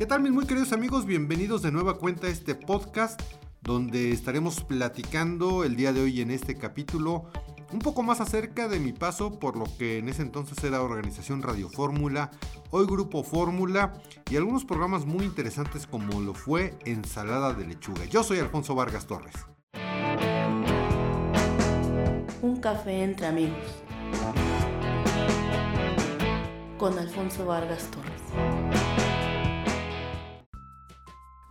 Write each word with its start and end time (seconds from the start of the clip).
¿Qué 0.00 0.06
tal 0.06 0.22
mis 0.22 0.32
muy 0.32 0.46
queridos 0.46 0.72
amigos? 0.72 1.04
Bienvenidos 1.04 1.60
de 1.60 1.70
nueva 1.70 1.98
cuenta 1.98 2.26
a 2.26 2.30
este 2.30 2.54
podcast 2.54 3.20
donde 3.60 4.12
estaremos 4.12 4.64
platicando 4.64 5.62
el 5.62 5.76
día 5.76 5.92
de 5.92 6.00
hoy 6.00 6.22
en 6.22 6.30
este 6.30 6.56
capítulo 6.56 7.26
un 7.70 7.80
poco 7.80 8.02
más 8.02 8.22
acerca 8.22 8.66
de 8.66 8.80
mi 8.80 8.94
paso 8.94 9.38
por 9.38 9.58
lo 9.58 9.66
que 9.76 9.98
en 9.98 10.08
ese 10.08 10.22
entonces 10.22 10.64
era 10.64 10.80
Organización 10.80 11.42
Radio 11.42 11.68
Fórmula, 11.68 12.30
hoy 12.70 12.86
Grupo 12.86 13.22
Fórmula 13.22 13.92
y 14.30 14.36
algunos 14.36 14.64
programas 14.64 15.04
muy 15.04 15.26
interesantes 15.26 15.86
como 15.86 16.22
lo 16.22 16.32
fue 16.32 16.78
Ensalada 16.86 17.52
de 17.52 17.66
Lechuga. 17.66 18.06
Yo 18.06 18.22
soy 18.22 18.38
Alfonso 18.38 18.74
Vargas 18.74 19.06
Torres. 19.06 19.34
Un 22.40 22.58
café 22.62 23.02
entre 23.02 23.26
amigos. 23.26 23.84
Con 26.78 26.98
Alfonso 26.98 27.44
Vargas 27.44 27.86
Torres. 27.90 28.19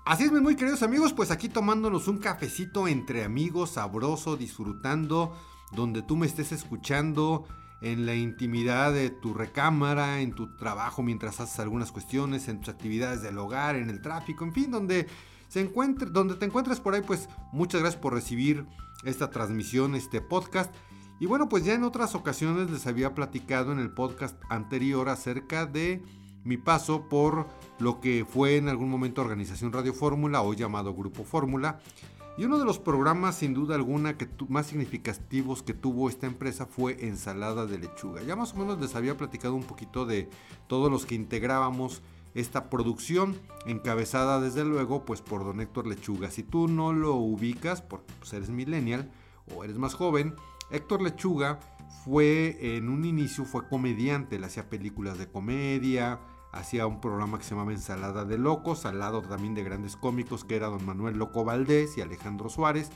Así 0.09 0.23
es, 0.23 0.31
muy 0.31 0.55
queridos 0.55 0.81
amigos, 0.81 1.13
pues 1.13 1.29
aquí 1.29 1.49
tomándonos 1.49 2.07
un 2.07 2.17
cafecito 2.17 2.87
entre 2.87 3.23
amigos, 3.23 3.73
sabroso, 3.73 4.37
disfrutando, 4.37 5.37
donde 5.71 6.01
tú 6.01 6.15
me 6.15 6.25
estés 6.25 6.51
escuchando, 6.51 7.45
en 7.79 8.07
la 8.07 8.15
intimidad 8.15 8.91
de 8.91 9.11
tu 9.11 9.35
recámara, 9.35 10.21
en 10.21 10.33
tu 10.33 10.55
trabajo 10.55 11.03
mientras 11.03 11.39
haces 11.39 11.59
algunas 11.59 11.91
cuestiones, 11.91 12.47
en 12.47 12.59
tus 12.59 12.69
actividades 12.69 13.21
del 13.21 13.37
hogar, 13.37 13.75
en 13.75 13.91
el 13.91 14.01
tráfico, 14.01 14.43
en 14.43 14.51
fin, 14.51 14.71
donde 14.71 15.05
se 15.47 15.61
encuentre, 15.61 16.09
donde 16.09 16.33
te 16.33 16.45
encuentres 16.47 16.79
por 16.79 16.95
ahí, 16.95 17.03
pues 17.05 17.29
muchas 17.51 17.81
gracias 17.81 18.01
por 18.01 18.15
recibir 18.15 18.65
esta 19.03 19.29
transmisión, 19.29 19.93
este 19.93 20.21
podcast. 20.21 20.73
Y 21.19 21.27
bueno, 21.27 21.49
pues 21.49 21.65
ya 21.65 21.75
en 21.75 21.83
otras 21.83 22.15
ocasiones 22.15 22.71
les 22.71 22.87
había 22.87 23.13
platicado 23.13 23.71
en 23.73 23.77
el 23.77 23.91
podcast 23.91 24.41
anterior 24.49 25.07
acerca 25.07 25.67
de 25.67 26.01
mi 26.43 26.57
paso 26.57 27.07
por 27.09 27.47
lo 27.79 27.99
que 27.99 28.25
fue 28.27 28.57
en 28.57 28.69
algún 28.69 28.89
momento 28.89 29.21
Organización 29.21 29.71
Radio 29.71 29.93
Fórmula, 29.93 30.41
hoy 30.41 30.55
llamado 30.55 30.93
Grupo 30.93 31.23
Fórmula. 31.23 31.79
Y 32.37 32.45
uno 32.45 32.57
de 32.57 32.63
los 32.63 32.79
programas 32.79 33.35
sin 33.35 33.53
duda 33.53 33.75
alguna 33.75 34.17
que 34.17 34.29
más 34.47 34.67
significativos 34.67 35.61
que 35.61 35.73
tuvo 35.73 36.07
esta 36.07 36.25
empresa 36.25 36.65
fue 36.65 37.05
Ensalada 37.05 37.65
de 37.65 37.79
Lechuga. 37.79 38.21
Ya 38.21 38.37
más 38.37 38.53
o 38.53 38.57
menos 38.57 38.79
les 38.79 38.95
había 38.95 39.17
platicado 39.17 39.55
un 39.55 39.63
poquito 39.63 40.05
de 40.05 40.29
todos 40.67 40.89
los 40.89 41.05
que 41.05 41.15
integrábamos 41.15 42.01
esta 42.35 42.69
producción, 42.69 43.35
encabezada 43.65 44.39
desde 44.39 44.63
luego 44.63 45.03
pues 45.03 45.21
por 45.21 45.43
don 45.43 45.59
Héctor 45.59 45.87
Lechuga. 45.87 46.31
Si 46.31 46.43
tú 46.43 46.69
no 46.69 46.93
lo 46.93 47.15
ubicas, 47.15 47.81
porque 47.81 48.13
pues, 48.19 48.31
eres 48.31 48.49
millennial 48.49 49.11
o 49.53 49.65
eres 49.65 49.77
más 49.77 49.93
joven, 49.93 50.35
Héctor 50.71 51.01
Lechuga 51.01 51.59
fue 52.05 52.77
en 52.77 52.87
un 52.87 53.03
inicio 53.03 53.45
fue 53.45 53.67
comediante, 53.67 54.37
él 54.37 54.43
hacía 54.43 54.69
películas 54.69 55.17
de 55.17 55.27
comedia, 55.27 56.19
hacía 56.51 56.87
un 56.87 56.99
programa 56.99 57.37
que 57.37 57.43
se 57.43 57.51
llamaba 57.51 57.71
Ensalada 57.71 58.25
de 58.25 58.37
Locos, 58.37 58.85
al 58.85 58.99
lado 58.99 59.21
también 59.21 59.55
de 59.55 59.63
grandes 59.63 59.95
cómicos 59.95 60.43
que 60.43 60.55
era 60.55 60.67
don 60.67 60.85
Manuel 60.85 61.17
Loco 61.17 61.43
Valdés 61.43 61.97
y 61.97 62.01
Alejandro 62.01 62.49
Suárez. 62.49 62.89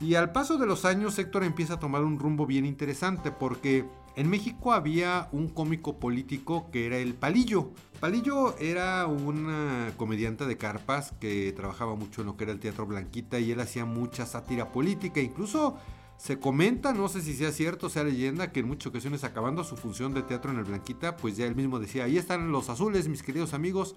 Y 0.00 0.14
al 0.14 0.30
paso 0.32 0.58
de 0.58 0.66
los 0.66 0.84
años 0.84 1.18
Héctor 1.18 1.42
empieza 1.42 1.74
a 1.74 1.78
tomar 1.80 2.04
un 2.04 2.18
rumbo 2.18 2.46
bien 2.46 2.64
interesante 2.64 3.32
porque 3.32 3.84
en 4.14 4.30
México 4.30 4.72
había 4.72 5.28
un 5.32 5.48
cómico 5.48 5.98
político 5.98 6.70
que 6.70 6.86
era 6.86 6.98
el 6.98 7.14
Palillo. 7.14 7.72
Palillo 8.00 8.56
era 8.58 9.06
una 9.06 9.92
comediante 9.96 10.46
de 10.46 10.56
carpas 10.56 11.12
que 11.20 11.52
trabajaba 11.52 11.96
mucho 11.96 12.20
en 12.20 12.28
lo 12.28 12.36
que 12.36 12.44
era 12.44 12.52
el 12.52 12.60
Teatro 12.60 12.86
Blanquita 12.86 13.40
y 13.40 13.50
él 13.50 13.60
hacía 13.60 13.84
mucha 13.84 14.24
sátira 14.24 14.70
política, 14.70 15.20
incluso 15.20 15.76
se 16.18 16.40
comenta, 16.40 16.92
no 16.92 17.08
sé 17.08 17.22
si 17.22 17.32
sea 17.32 17.52
cierto, 17.52 17.88
sea 17.88 18.02
leyenda, 18.02 18.50
que 18.50 18.60
en 18.60 18.66
muchas 18.66 18.88
ocasiones 18.88 19.22
acabando 19.22 19.62
su 19.62 19.76
función 19.76 20.14
de 20.14 20.22
teatro 20.22 20.50
en 20.50 20.58
el 20.58 20.64
Blanquita, 20.64 21.16
pues 21.16 21.36
ya 21.36 21.46
él 21.46 21.54
mismo 21.54 21.78
decía, 21.78 22.04
ahí 22.04 22.18
están 22.18 22.50
los 22.50 22.68
azules, 22.68 23.08
mis 23.08 23.22
queridos 23.22 23.54
amigos, 23.54 23.94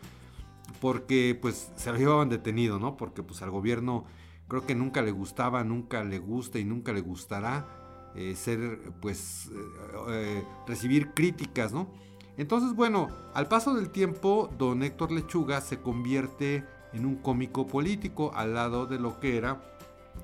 porque 0.79 1.37
pues 1.41 1.71
se 1.75 1.91
lo 1.91 1.97
llevaban 1.97 2.29
detenido, 2.29 2.79
¿no? 2.79 2.95
Porque 2.95 3.23
pues 3.23 3.41
al 3.41 3.49
gobierno 3.49 4.05
creo 4.47 4.67
que 4.67 4.75
nunca 4.75 5.01
le 5.01 5.11
gustaba, 5.11 5.63
nunca 5.63 6.03
le 6.03 6.19
gusta 6.19 6.59
y 6.59 6.63
nunca 6.63 6.93
le 6.93 7.01
gustará 7.01 8.11
eh, 8.13 8.35
ser, 8.35 8.93
pues, 9.01 9.49
eh, 9.51 10.01
eh, 10.09 10.43
recibir 10.67 11.15
críticas, 11.15 11.73
¿no? 11.73 11.91
Entonces, 12.37 12.75
bueno, 12.75 13.07
al 13.33 13.47
paso 13.47 13.73
del 13.73 13.89
tiempo, 13.89 14.47
don 14.59 14.83
Héctor 14.83 15.11
Lechuga 15.11 15.59
se 15.59 15.79
convierte 15.79 16.65
en 16.93 17.07
un 17.07 17.15
cómico 17.15 17.65
político 17.65 18.31
al 18.35 18.53
lado 18.53 18.85
de 18.85 18.99
lo 18.99 19.19
que 19.19 19.37
era 19.37 19.63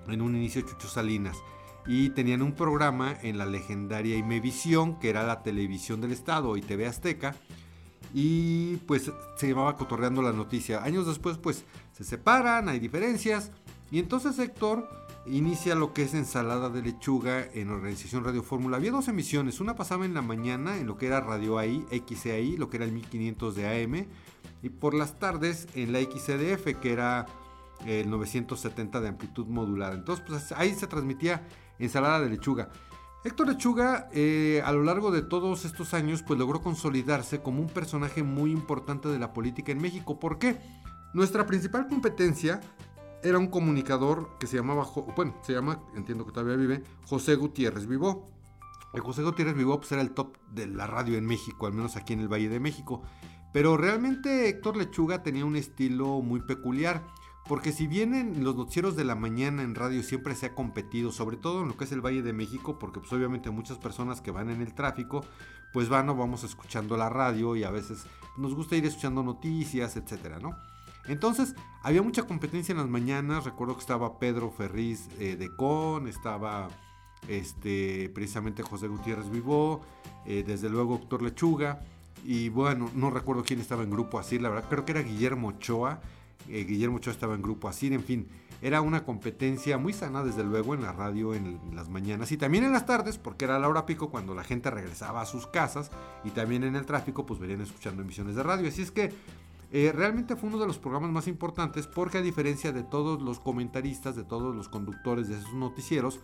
en 0.07 0.21
un 0.21 0.35
inicio 0.35 0.61
Chucho 0.61 0.87
Salinas 0.87 1.37
y 1.87 2.09
tenían 2.09 2.41
un 2.41 2.53
programa 2.53 3.15
en 3.23 3.37
la 3.37 3.45
legendaria 3.45 4.17
Imevisión, 4.17 4.99
que 4.99 5.09
era 5.09 5.25
la 5.25 5.41
televisión 5.41 6.01
del 6.01 6.11
Estado 6.11 6.57
y 6.57 6.61
TV 6.61 6.85
Azteca, 6.85 7.35
y 8.13 8.75
pues 8.87 9.11
se 9.37 9.47
llamaba 9.47 9.75
Cotorreando 9.75 10.21
la 10.21 10.33
Noticia. 10.33 10.83
Años 10.83 11.07
después 11.07 11.37
pues 11.37 11.63
se 11.93 12.03
separan, 12.03 12.69
hay 12.69 12.79
diferencias, 12.79 13.51
y 13.89 13.99
entonces 13.99 14.37
Héctor 14.37 14.89
inicia 15.25 15.75
lo 15.75 15.93
que 15.93 16.03
es 16.03 16.13
ensalada 16.13 16.69
de 16.69 16.81
lechuga 16.81 17.45
en 17.53 17.69
Organización 17.69 18.23
Radio 18.23 18.43
Fórmula. 18.43 18.77
Había 18.77 18.91
dos 18.91 19.07
emisiones, 19.07 19.59
una 19.59 19.75
pasaba 19.75 20.05
en 20.05 20.13
la 20.13 20.21
mañana 20.21 20.77
en 20.77 20.87
lo 20.87 20.97
que 20.97 21.07
era 21.07 21.21
Radio 21.21 21.57
AI, 21.57 21.85
XCI, 21.91 22.57
lo 22.57 22.69
que 22.69 22.77
era 22.77 22.85
el 22.85 22.91
1500 22.91 23.55
de 23.55 23.83
AM, 23.83 24.07
y 24.61 24.69
por 24.69 24.93
las 24.93 25.19
tardes 25.19 25.67
en 25.75 25.91
la 25.93 25.99
XCDF, 26.01 26.79
que 26.81 26.91
era 26.91 27.25
el 27.85 28.09
970 28.09 29.01
de 29.01 29.07
amplitud 29.07 29.45
modulada. 29.47 29.95
Entonces 29.95 30.25
pues 30.27 30.51
ahí 30.53 30.73
se 30.73 30.87
transmitía 30.87 31.45
ensalada 31.79 32.21
de 32.21 32.29
lechuga. 32.29 32.69
Héctor 33.23 33.49
Lechuga 33.49 34.07
eh, 34.13 34.61
a 34.63 34.71
lo 34.71 34.83
largo 34.83 35.11
de 35.11 35.21
todos 35.21 35.65
estos 35.65 35.93
años 35.93 36.23
pues 36.23 36.39
logró 36.39 36.61
consolidarse 36.61 37.41
como 37.41 37.61
un 37.61 37.67
personaje 37.67 38.23
muy 38.23 38.51
importante 38.51 39.09
de 39.09 39.19
la 39.19 39.33
política 39.33 39.71
en 39.71 39.81
México. 39.81 40.19
¿Por 40.19 40.39
qué? 40.39 40.57
Nuestra 41.13 41.45
principal 41.45 41.87
competencia 41.87 42.61
era 43.23 43.37
un 43.37 43.47
comunicador 43.47 44.37
que 44.39 44.47
se 44.47 44.57
llamaba, 44.57 44.87
bueno, 45.15 45.35
se 45.41 45.53
llama, 45.53 45.81
entiendo 45.95 46.25
que 46.25 46.31
todavía 46.31 46.55
vive, 46.55 46.83
José 47.05 47.35
Gutiérrez 47.35 47.87
Vivó. 47.87 48.29
El 48.93 49.01
José 49.01 49.23
Gutiérrez 49.23 49.55
Vivó 49.55 49.77
pues, 49.79 49.91
era 49.91 50.01
el 50.01 50.11
top 50.11 50.37
de 50.51 50.67
la 50.67 50.87
radio 50.87 51.17
en 51.17 51.25
México, 51.25 51.67
al 51.67 51.73
menos 51.73 51.95
aquí 51.95 52.13
en 52.13 52.21
el 52.21 52.31
Valle 52.31 52.49
de 52.49 52.59
México. 52.59 53.01
Pero 53.51 53.75
realmente 53.75 54.47
Héctor 54.49 54.77
Lechuga 54.77 55.23
tenía 55.23 55.45
un 55.45 55.55
estilo 55.55 56.21
muy 56.21 56.41
peculiar. 56.41 57.03
Porque 57.47 57.71
si 57.71 57.87
bien 57.87 58.13
en 58.13 58.43
los 58.43 58.55
noticieros 58.55 58.95
de 58.95 59.05
la 59.05 59.15
mañana 59.15 59.63
en 59.63 59.75
radio 59.75 60.03
siempre 60.03 60.35
se 60.35 60.47
ha 60.47 60.55
competido, 60.55 61.11
sobre 61.11 61.37
todo 61.37 61.61
en 61.61 61.69
lo 61.69 61.77
que 61.77 61.85
es 61.85 61.91
el 61.91 62.01
Valle 62.01 62.21
de 62.21 62.33
México, 62.33 62.77
porque 62.77 62.99
pues 62.99 63.11
obviamente 63.13 63.49
muchas 63.49 63.77
personas 63.77 64.19
que 64.19 64.31
van 64.31 64.49
en 64.49 64.61
el 64.61 64.73
tráfico, 64.73 65.23
pues 65.71 65.87
van 65.87 66.09
o 66.09 66.15
vamos 66.15 66.43
escuchando 66.43 66.97
la 66.97 67.09
radio 67.09 67.55
y 67.55 67.63
a 67.63 67.71
veces 67.71 68.05
nos 68.37 68.53
gusta 68.53 68.75
ir 68.75 68.85
escuchando 68.85 69.23
noticias, 69.23 69.95
etcétera, 69.95 70.39
¿no? 70.39 70.57
Entonces, 71.07 71.55
había 71.83 72.01
mucha 72.01 72.23
competencia 72.23 72.73
en 72.73 72.79
las 72.79 72.89
mañanas. 72.89 73.45
Recuerdo 73.45 73.75
que 73.75 73.81
estaba 73.81 74.19
Pedro 74.19 74.51
Ferriz 74.51 75.07
eh, 75.19 75.37
de 75.37 75.55
Con, 75.55 76.07
estaba 76.07 76.67
este, 77.29 78.09
precisamente 78.13 78.61
José 78.61 78.87
Gutiérrez 78.87 79.29
Vivó, 79.29 79.81
eh, 80.25 80.43
desde 80.45 80.69
luego 80.69 80.97
Doctor 80.97 81.21
Lechuga. 81.21 81.79
Y 82.25 82.49
bueno, 82.49 82.89
no 82.93 83.09
recuerdo 83.09 83.43
quién 83.43 83.61
estaba 83.61 83.83
en 83.83 83.91
grupo 83.91 84.19
así, 84.19 84.37
la 84.37 84.49
verdad, 84.49 84.67
creo 84.69 84.85
que 84.85 84.91
era 84.91 85.01
Guillermo 85.01 85.49
Ochoa. 85.49 86.01
Eh, 86.49 86.63
Guillermo 86.63 86.97
Ochoa 86.97 87.13
estaba 87.13 87.35
en 87.35 87.41
grupo 87.41 87.67
así, 87.67 87.87
en 87.87 88.03
fin, 88.03 88.27
era 88.61 88.81
una 88.81 89.03
competencia 89.03 89.77
muy 89.77 89.93
sana 89.93 90.23
desde 90.23 90.43
luego 90.43 90.73
en 90.73 90.81
la 90.81 90.91
radio 90.91 91.33
en, 91.33 91.59
las 91.75 91.89
mañanas 91.89 92.31
y 92.31 92.37
también 92.37 92.63
en 92.63 92.71
las 92.71 92.85
tardes 92.85 93.17
porque 93.17 93.45
era 93.45 93.59
la 93.59 93.67
hora 93.67 93.85
pico 93.85 94.09
cuando 94.09 94.33
la 94.33 94.43
gente 94.43 94.71
regresaba 94.71 95.21
a 95.21 95.25
sus 95.25 95.45
casas 95.45 95.91
y 96.23 96.31
también 96.31 96.63
en 96.63 96.75
el 96.75 96.85
tráfico 96.85 97.25
pues 97.25 97.39
venían 97.39 97.61
escuchando 97.61 98.01
emisiones 98.01 98.35
de 98.35 98.43
radio. 98.43 98.67
Así 98.67 98.81
es 98.81 98.91
que 98.91 99.13
eh, 99.71 99.91
realmente 99.93 100.35
fue 100.35 100.49
uno 100.49 100.57
de 100.57 100.65
los 100.65 100.79
programas 100.79 101.11
más 101.11 101.27
importantes 101.27 101.85
porque 101.85 102.17
a 102.17 102.21
diferencia 102.21 102.71
de 102.71 102.83
todos 102.83 103.21
los 103.21 103.39
comentaristas, 103.39 104.15
de 104.15 104.23
todos 104.23 104.55
los 104.55 104.69
conductores 104.69 105.27
de 105.27 105.37
esos 105.37 105.53
noticieros, 105.53 106.19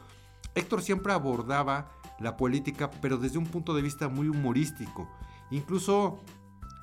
Héctor 0.56 0.82
siempre 0.82 1.14
abordaba 1.14 1.92
la 2.20 2.36
política 2.38 2.90
pero 2.90 3.18
desde 3.18 3.38
un 3.38 3.46
punto 3.46 3.76
de 3.76 3.82
vista 3.84 4.08
muy 4.08 4.28
humorístico. 4.28 5.08
Incluso 5.52 6.20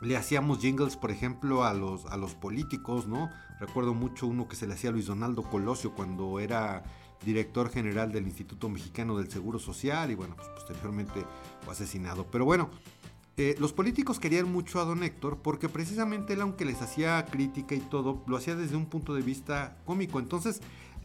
le 0.00 0.16
hacíamos 0.16 0.60
jingles, 0.60 0.96
por 0.96 1.10
ejemplo, 1.10 1.64
a 1.64 1.74
los, 1.74 2.06
a 2.06 2.16
los 2.16 2.34
políticos, 2.34 3.06
¿no? 3.06 3.30
Recuerdo 3.58 3.94
mucho 3.94 4.26
uno 4.26 4.48
que 4.48 4.56
se 4.56 4.66
le 4.66 4.74
hacía 4.74 4.90
a 4.90 4.92
Luis 4.92 5.06
Donaldo 5.06 5.42
Colosio 5.42 5.94
cuando 5.94 6.40
era 6.40 6.82
director 7.24 7.68
general 7.68 8.12
del 8.12 8.26
Instituto 8.26 8.68
Mexicano 8.68 9.18
del 9.18 9.30
Seguro 9.30 9.58
Social 9.58 10.10
y 10.10 10.14
bueno, 10.14 10.34
pues 10.36 10.48
posteriormente 10.48 11.24
fue 11.62 11.74
asesinado. 11.74 12.26
Pero 12.30 12.46
bueno, 12.46 12.70
eh, 13.36 13.54
los 13.58 13.72
políticos 13.72 14.18
querían 14.18 14.50
mucho 14.50 14.80
a 14.80 14.84
don 14.84 15.02
Héctor 15.02 15.38
porque 15.42 15.68
precisamente 15.68 16.32
él, 16.32 16.40
aunque 16.40 16.64
les 16.64 16.80
hacía 16.82 17.24
crítica 17.26 17.74
y 17.74 17.80
todo, 17.80 18.22
lo 18.26 18.36
hacía 18.36 18.56
desde 18.56 18.76
un 18.76 18.86
punto 18.86 19.14
de 19.14 19.22
vista 19.22 19.76
cómico. 19.84 20.18
Entonces, 20.18 20.60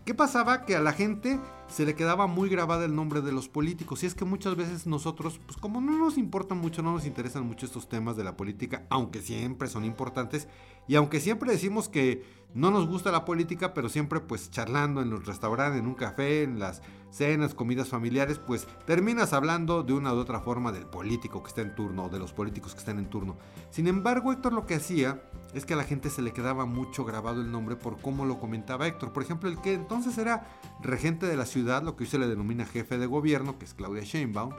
¿Qué 0.06 0.14
pasaba? 0.14 0.66
Que 0.66 0.76
a 0.76 0.82
la 0.82 0.94
gente 0.94 1.40
se 1.68 1.84
le 1.84 1.96
quedaba 1.96 2.28
muy 2.28 2.48
grabada 2.48 2.86
el 2.86 2.96
nombre 2.96 3.22
de 3.22 3.32
los 3.32 3.50
políticos. 3.50 4.04
Y 4.04 4.06
es 4.06 4.14
que 4.14 4.24
muchas 4.24 4.56
veces 4.56 4.86
nosotros, 4.86 5.40
pues 5.44 5.58
como 5.58 5.82
no 5.82 5.98
nos 5.98 6.20
importan 6.20 6.60
mucho, 6.60 6.84
no 6.84 6.94
nos 6.94 7.08
interesan 7.08 7.48
mucho 7.48 7.66
estos 7.66 7.90
temas 7.90 8.16
de 8.16 8.24
la 8.24 8.38
política, 8.38 8.86
aunque 8.92 9.24
siempre 9.24 9.68
son 9.68 9.84
importantes, 9.84 10.48
Y 10.88 10.94
aunque 10.94 11.20
siempre 11.20 11.52
decimos 11.52 11.90
que 11.90 12.24
no 12.54 12.70
nos 12.70 12.88
gusta 12.88 13.12
la 13.12 13.26
política, 13.26 13.74
pero 13.74 13.90
siempre 13.90 14.20
pues 14.20 14.52
charlando 14.52 15.02
en 15.02 15.10
los 15.10 15.26
restaurantes, 15.26 15.80
en 15.80 15.88
un 15.88 15.96
café, 15.96 16.44
en 16.44 16.60
las 16.60 16.84
cenas, 17.10 17.56
comidas 17.56 17.90
familiares, 17.90 18.38
pues 18.38 18.68
terminas 18.86 19.34
hablando 19.34 19.82
de 19.82 19.94
una 19.94 20.14
u 20.14 20.18
otra 20.18 20.40
forma 20.40 20.72
del 20.72 20.86
político 20.86 21.42
que 21.42 21.48
está 21.50 21.62
en 21.62 21.74
turno 21.74 22.06
o 22.06 22.10
de 22.10 22.20
los 22.20 22.32
políticos 22.32 22.74
que 22.74 22.80
están 22.80 23.00
en 23.00 23.10
turno. 23.10 23.38
Sin 23.72 23.88
embargo, 23.88 24.32
Héctor 24.32 24.54
lo 24.54 24.68
que 24.68 24.76
hacía 24.76 25.24
es 25.56 25.66
que 25.66 25.74
a 25.74 25.78
la 25.78 25.86
gente 25.86 26.10
se 26.10 26.22
le 26.22 26.34
quedaba 26.34 26.66
mucho 26.66 27.06
grabado 27.06 27.42
el 27.42 27.50
nombre 27.50 27.78
por 27.78 27.98
cómo 28.02 28.26
lo 28.26 28.40
comentaba 28.40 28.88
Héctor. 28.88 29.14
Por 29.14 29.24
ejemplo, 29.24 29.50
el 29.50 29.60
que 29.62 29.74
entonces 29.74 30.18
era 30.18 30.46
regente 30.82 31.26
de 31.26 31.38
la 31.38 31.46
ciudad, 31.46 31.82
lo 31.82 31.96
que 31.96 32.04
hoy 32.04 32.10
se 32.10 32.20
le 32.20 32.28
denomina 32.28 32.66
jefe 32.66 32.98
de 32.98 33.06
gobierno, 33.06 33.58
que 33.58 33.64
es 33.64 33.74
Claudia 33.74 34.04
Sheinbaum, 34.04 34.52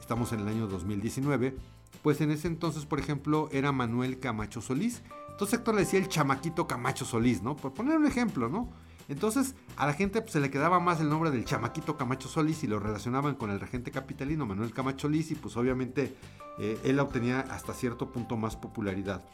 estamos 0.00 0.32
en 0.32 0.40
el 0.40 0.48
año 0.48 0.66
2019, 0.66 1.56
pues 2.02 2.20
en 2.20 2.32
ese 2.32 2.48
entonces, 2.48 2.84
por 2.84 2.98
ejemplo, 2.98 3.48
era 3.52 3.70
Manuel 3.70 4.18
Camacho 4.18 4.60
Solís, 4.60 5.02
entonces 5.30 5.60
Héctor 5.60 5.76
le 5.76 5.82
decía 5.82 6.00
el 6.00 6.08
chamaquito 6.08 6.66
Camacho 6.66 7.04
Solís, 7.04 7.42
¿no? 7.42 7.56
Por 7.56 7.72
poner 7.72 7.96
un 7.96 8.06
ejemplo, 8.06 8.48
¿no? 8.48 8.70
Entonces 9.08 9.54
a 9.76 9.86
la 9.86 9.92
gente 9.92 10.20
pues, 10.20 10.32
se 10.32 10.40
le 10.40 10.50
quedaba 10.50 10.80
más 10.80 11.00
el 11.00 11.08
nombre 11.08 11.30
del 11.30 11.44
chamaquito 11.44 11.96
Camacho 11.96 12.28
Solís 12.28 12.62
y 12.64 12.66
lo 12.66 12.78
relacionaban 12.78 13.36
con 13.36 13.50
el 13.50 13.58
regente 13.58 13.90
capitalino 13.90 14.46
Manuel 14.46 14.72
Camacho 14.72 15.08
Solís 15.08 15.30
y 15.30 15.36
pues 15.36 15.56
obviamente 15.56 16.16
eh, 16.58 16.78
él 16.84 17.00
obtenía 17.00 17.40
hasta 17.40 17.72
cierto 17.72 18.12
punto 18.12 18.36
más 18.36 18.56
popularidad. 18.56 19.24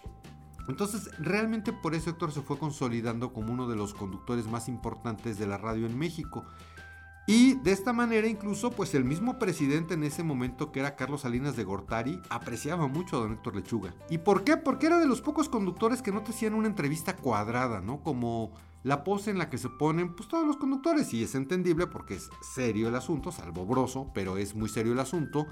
Entonces 0.69 1.11
realmente 1.19 1.73
por 1.73 1.95
eso 1.95 2.11
Héctor 2.11 2.33
se 2.33 2.43
fue 2.43 2.59
consolidando 2.59 3.33
como 3.33 3.53
uno 3.53 3.69
de 3.69 3.77
los 3.77 3.95
conductores 3.95 4.47
más 4.47 4.69
importantes 4.69 5.39
de 5.39 5.47
la 5.47 5.59
radio 5.59 5.87
en 5.87 5.99
México. 5.99 6.45
Y 7.29 7.55
de 7.55 7.73
esta 7.73 7.93
manera 7.93 8.29
incluso 8.29 8.71
pues 8.71 8.95
el 8.95 9.05
mismo 9.05 9.39
presidente 9.39 9.95
en 9.95 10.05
ese 10.05 10.23
momento 10.23 10.71
que 10.71 10.79
era 10.79 10.95
Carlos 10.95 11.23
Salinas 11.23 11.57
de 11.57 11.65
Gortari 11.65 12.21
apreciaba 12.31 12.87
mucho 12.87 13.17
a 13.17 13.21
don 13.21 13.33
Héctor 13.33 13.57
Lechuga. 13.57 13.95
¿Y 14.09 14.19
por 14.19 14.45
qué? 14.45 14.57
Porque 14.57 14.87
era 14.87 14.99
de 14.99 15.07
los 15.07 15.23
pocos 15.23 15.49
conductores 15.49 16.03
que 16.03 16.13
no 16.13 16.23
te 16.23 16.31
hacían 16.31 16.55
una 16.55 16.69
entrevista 16.69 17.17
cuadrada, 17.17 17.81
¿no? 17.81 18.01
Como 18.05 18.53
la 18.85 19.03
pose 19.03 19.33
en 19.33 19.39
la 19.39 19.51
que 19.51 19.59
se 19.59 19.69
ponen 19.69 20.15
pues 20.15 20.29
todos 20.29 20.47
los 20.47 20.57
conductores 20.57 21.13
y 21.13 21.25
es 21.25 21.35
entendible 21.35 21.89
porque 21.89 22.15
es 22.15 22.31
serio 22.55 22.87
el 22.87 22.95
asunto, 22.95 23.33
salvo 23.33 23.67
broso, 23.67 24.13
pero 24.15 24.37
es 24.37 24.55
muy 24.55 24.69
serio 24.69 24.93
el 24.93 25.01
asunto 25.01 25.49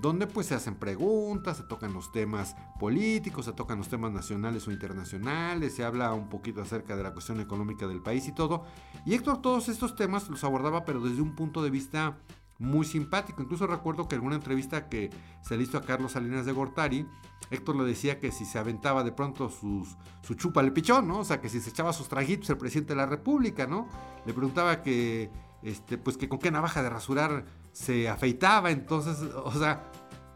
donde 0.00 0.26
pues 0.26 0.46
se 0.46 0.54
hacen 0.54 0.76
preguntas, 0.76 1.56
se 1.56 1.64
tocan 1.64 1.92
los 1.92 2.12
temas 2.12 2.56
políticos, 2.78 3.46
se 3.46 3.52
tocan 3.52 3.78
los 3.78 3.88
temas 3.88 4.12
nacionales 4.12 4.66
o 4.68 4.72
internacionales, 4.72 5.74
se 5.74 5.84
habla 5.84 6.12
un 6.14 6.28
poquito 6.28 6.62
acerca 6.62 6.96
de 6.96 7.02
la 7.02 7.12
cuestión 7.12 7.40
económica 7.40 7.86
del 7.86 8.00
país 8.00 8.28
y 8.28 8.32
todo. 8.32 8.64
Y 9.04 9.14
Héctor 9.14 9.42
todos 9.42 9.68
estos 9.68 9.96
temas 9.96 10.28
los 10.28 10.44
abordaba 10.44 10.84
pero 10.84 11.00
desde 11.00 11.20
un 11.20 11.34
punto 11.34 11.62
de 11.62 11.70
vista 11.70 12.16
muy 12.58 12.84
simpático. 12.84 13.42
Incluso 13.42 13.66
recuerdo 13.66 14.08
que 14.08 14.14
en 14.14 14.20
alguna 14.20 14.36
entrevista 14.36 14.88
que 14.88 15.10
se 15.42 15.56
le 15.56 15.64
hizo 15.64 15.78
a 15.78 15.82
Carlos 15.82 16.12
Salinas 16.12 16.46
de 16.46 16.52
Gortari, 16.52 17.06
Héctor 17.50 17.76
le 17.76 17.84
decía 17.84 18.20
que 18.20 18.30
si 18.30 18.44
se 18.44 18.58
aventaba 18.58 19.04
de 19.04 19.12
pronto 19.12 19.48
sus, 19.48 19.96
su 20.22 20.34
chupa 20.34 20.60
al 20.60 20.72
pichón, 20.72 21.08
¿no? 21.08 21.20
O 21.20 21.24
sea, 21.24 21.40
que 21.40 21.48
si 21.48 21.60
se 21.60 21.70
echaba 21.70 21.92
sus 21.92 22.08
trajitos 22.08 22.50
el 22.50 22.58
presidente 22.58 22.92
de 22.92 22.96
la 22.96 23.06
República, 23.06 23.66
¿no? 23.66 23.88
Le 24.26 24.34
preguntaba 24.34 24.82
que, 24.82 25.30
este, 25.62 25.98
pues 25.98 26.16
que 26.16 26.28
con 26.28 26.38
qué 26.38 26.50
navaja 26.50 26.82
de 26.82 26.90
rasurar 26.90 27.44
se 27.78 28.08
afeitaba, 28.08 28.72
entonces, 28.72 29.20
o 29.22 29.52
sea, 29.52 29.84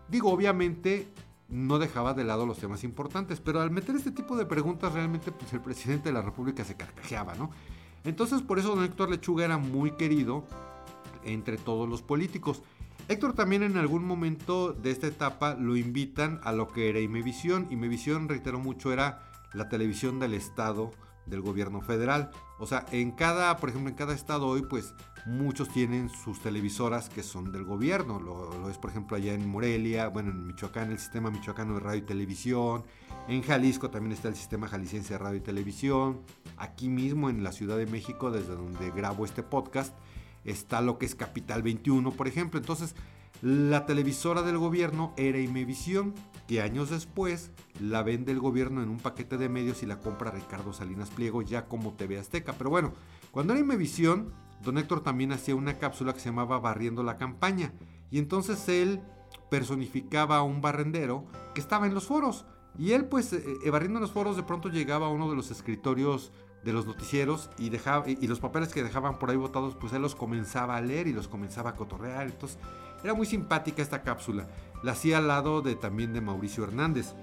digo, 0.09 0.31
obviamente 0.31 1.09
no 1.49 1.81
dejaba 1.81 2.15
de 2.15 2.23
lado 2.23 2.47
los 2.47 2.59
temas 2.59 2.85
importantes, 2.85 3.41
pero 3.41 3.61
al 3.61 3.73
meter 3.73 3.97
este 3.97 4.13
tipo 4.13 4.37
de 4.37 4.47
preguntas 4.47 4.93
realmente 4.93 5.33
pues 5.33 5.53
el 5.53 5.61
presidente 5.61 6.11
de 6.11 6.13
la 6.13 6.23
República 6.23 6.65
se 6.65 6.77
carcajeaba, 6.77 7.35
¿no? 7.35 7.51
Entonces 8.05 8.43
por 8.43 8.61
eso 8.61 8.77
don 8.77 8.85
Héctor 8.85 9.11
Lechuga 9.11 9.45
era 9.45 9.59
muy 9.59 9.91
querido 9.91 10.45
entre 11.25 11.57
todos 11.57 11.89
los 11.89 12.01
políticos. 12.01 12.63
Héctor 13.09 13.33
también 13.33 13.65
en 13.65 13.77
algún 13.77 14.05
momento 14.05 14.73
de 14.73 14.93
esta 14.93 15.09
etapa 15.09 15.55
lo 15.55 15.77
invitan 15.77 16.41
a 16.45 16.53
lo 16.53 16.69
que 16.69 16.91
era 16.91 17.01
Imevisión. 17.01 17.67
Imevisión, 17.71 18.29
reitero 18.29 18.61
mucho, 18.61 18.93
era 18.93 19.29
la 19.53 19.69
televisión 19.69 20.21
del 20.21 20.35
Estado 20.35 20.93
del 21.27 21.41
gobierno 21.41 21.81
federal. 21.81 22.31
O 22.59 22.67
sea, 22.67 22.87
en 22.91 23.13
cada, 23.13 23.57
por 23.57 23.69
ejemplo, 23.69 23.91
en 23.91 23.97
cada 23.97 24.15
estado 24.15 24.47
hoy, 24.47 24.63
pues 24.63 24.95
muchos 25.27 25.69
tienen 25.69 26.09
sus 26.09 26.41
televisoras 26.41 27.09
que 27.09 27.23
son 27.23 27.53
del 27.53 27.65
gobierno. 27.65 28.21
Lo, 28.21 28.69
es, 28.69 28.79
por 28.79 28.91
ejemplo, 28.91 29.17
allá 29.17 29.35
en 29.35 29.49
Morelia, 29.49 30.09
bueno, 30.09 30.31
en 30.31 30.47
Michoacán, 30.47 30.91
el 30.91 30.99
sistema 30.99 31.31
michoacano 31.31 31.75
de 31.75 31.81
radio 31.81 31.99
y 31.99 32.07
televisión. 32.07 32.85
En 33.29 33.43
Jalisco 33.43 33.91
también 33.91 34.13
está 34.13 34.29
el 34.29 34.35
sistema 34.35 34.69
jalisciense 34.69 35.15
de 35.15 35.19
radio 35.19 35.39
y 35.39 35.43
televisión. 35.43 36.23
Aquí 36.57 36.89
mismo 36.89 37.31
en 37.31 37.45
la 37.45 37.53
Ciudad 37.53 37.77
de 37.77 37.87
México, 37.87 38.31
desde 38.31 38.55
donde 38.55 38.91
grabo 38.91 39.25
este 39.25 39.43
podcast, 39.43 39.97
está 40.45 40.81
lo 40.81 40.99
que 40.99 41.07
es 41.07 41.15
Capital 41.15 41.63
21, 41.63 42.11
por 42.13 42.27
ejemplo. 42.27 42.59
Entonces, 42.59 42.95
la 43.43 43.87
televisora 43.87 44.43
del 44.43 44.57
gobierno 44.57 45.13
era 45.17 45.41
Imevisión, 45.41 46.15
que 46.47 46.63
años 46.63 46.91
después 46.91 47.51
la 47.81 48.05
vende 48.05 48.31
el 48.31 48.39
gobierno 48.39 48.85
en 48.85 48.89
un 48.89 48.99
paquete 48.99 49.37
de 49.37 49.49
medios 49.49 49.83
y 49.83 49.87
la 49.87 49.99
compra 49.99 50.31
Ricardo 50.31 50.73
Salinas 50.73 51.11
Pliego 51.11 51.43
ya 51.43 51.67
como 51.67 51.95
TV 51.95 52.21
Azteca. 52.21 52.53
Pero 52.53 52.71
bueno, 52.71 52.93
cuando 53.33 53.53
era 53.53 53.61
Imevisión, 53.61 54.33
don 54.63 54.79
Héctor 54.79 55.03
también 55.03 55.33
hacía 55.33 55.57
una 55.57 55.79
cápsula 55.79 56.13
que 56.13 56.21
se 56.21 56.29
llamaba 56.29 56.61
Barriendo 56.61 57.03
la 57.03 57.17
Campaña. 57.17 57.73
Y 58.13 58.19
entonces 58.19 58.69
él 58.69 59.01
personificaba 59.51 60.37
a 60.37 60.43
un 60.43 60.61
barrendero 60.61 61.27
que 61.53 61.61
estaba 61.61 61.89
en 61.89 61.95
los 61.95 62.07
foros. 62.07 62.47
Y 62.79 62.93
él 62.93 63.05
pues 63.05 63.33
eh, 63.33 63.45
eh, 63.65 63.71
barriendo 63.71 63.99
en 63.99 64.03
los 64.03 64.13
foros 64.13 64.37
de 64.37 64.43
pronto 64.43 64.69
llegaba 64.69 65.07
a 65.07 65.11
uno 65.11 65.29
de 65.29 65.37
los 65.37 65.51
escritorios 65.51 66.33
de 66.65 66.73
los 66.73 66.87
noticieros 66.87 67.51
y, 67.59 67.71
dejaba, 67.71 68.09
y, 68.09 68.27
los 68.27 68.41
papeles 68.41 68.73
que 68.73 68.83
dejaban 68.83 69.19
por 69.19 69.31
ahí 69.31 69.37
botados, 69.37 69.75
pues 69.75 69.93
él 69.93 70.03
los 70.03 70.15
comenzaba 70.15 70.77
a 70.77 70.81
leer 70.81 71.09
y 71.09 71.13
los 71.13 71.29
comenzaba 71.29 71.71
a 71.71 71.77
cotorrear. 71.77 72.27
Entonces 72.27 72.59
era 73.03 73.15
muy 73.15 73.27
simpática 73.27 73.83
esta 73.83 74.03
cápsula. 74.03 74.47
La 74.83 74.93
hacía 74.93 75.19
al 75.19 75.29
lado 75.29 75.61
de 75.61 75.75
también 75.75 76.13
de 76.13 76.21
Mauricio 76.21 76.65
Hernández. 76.65 77.15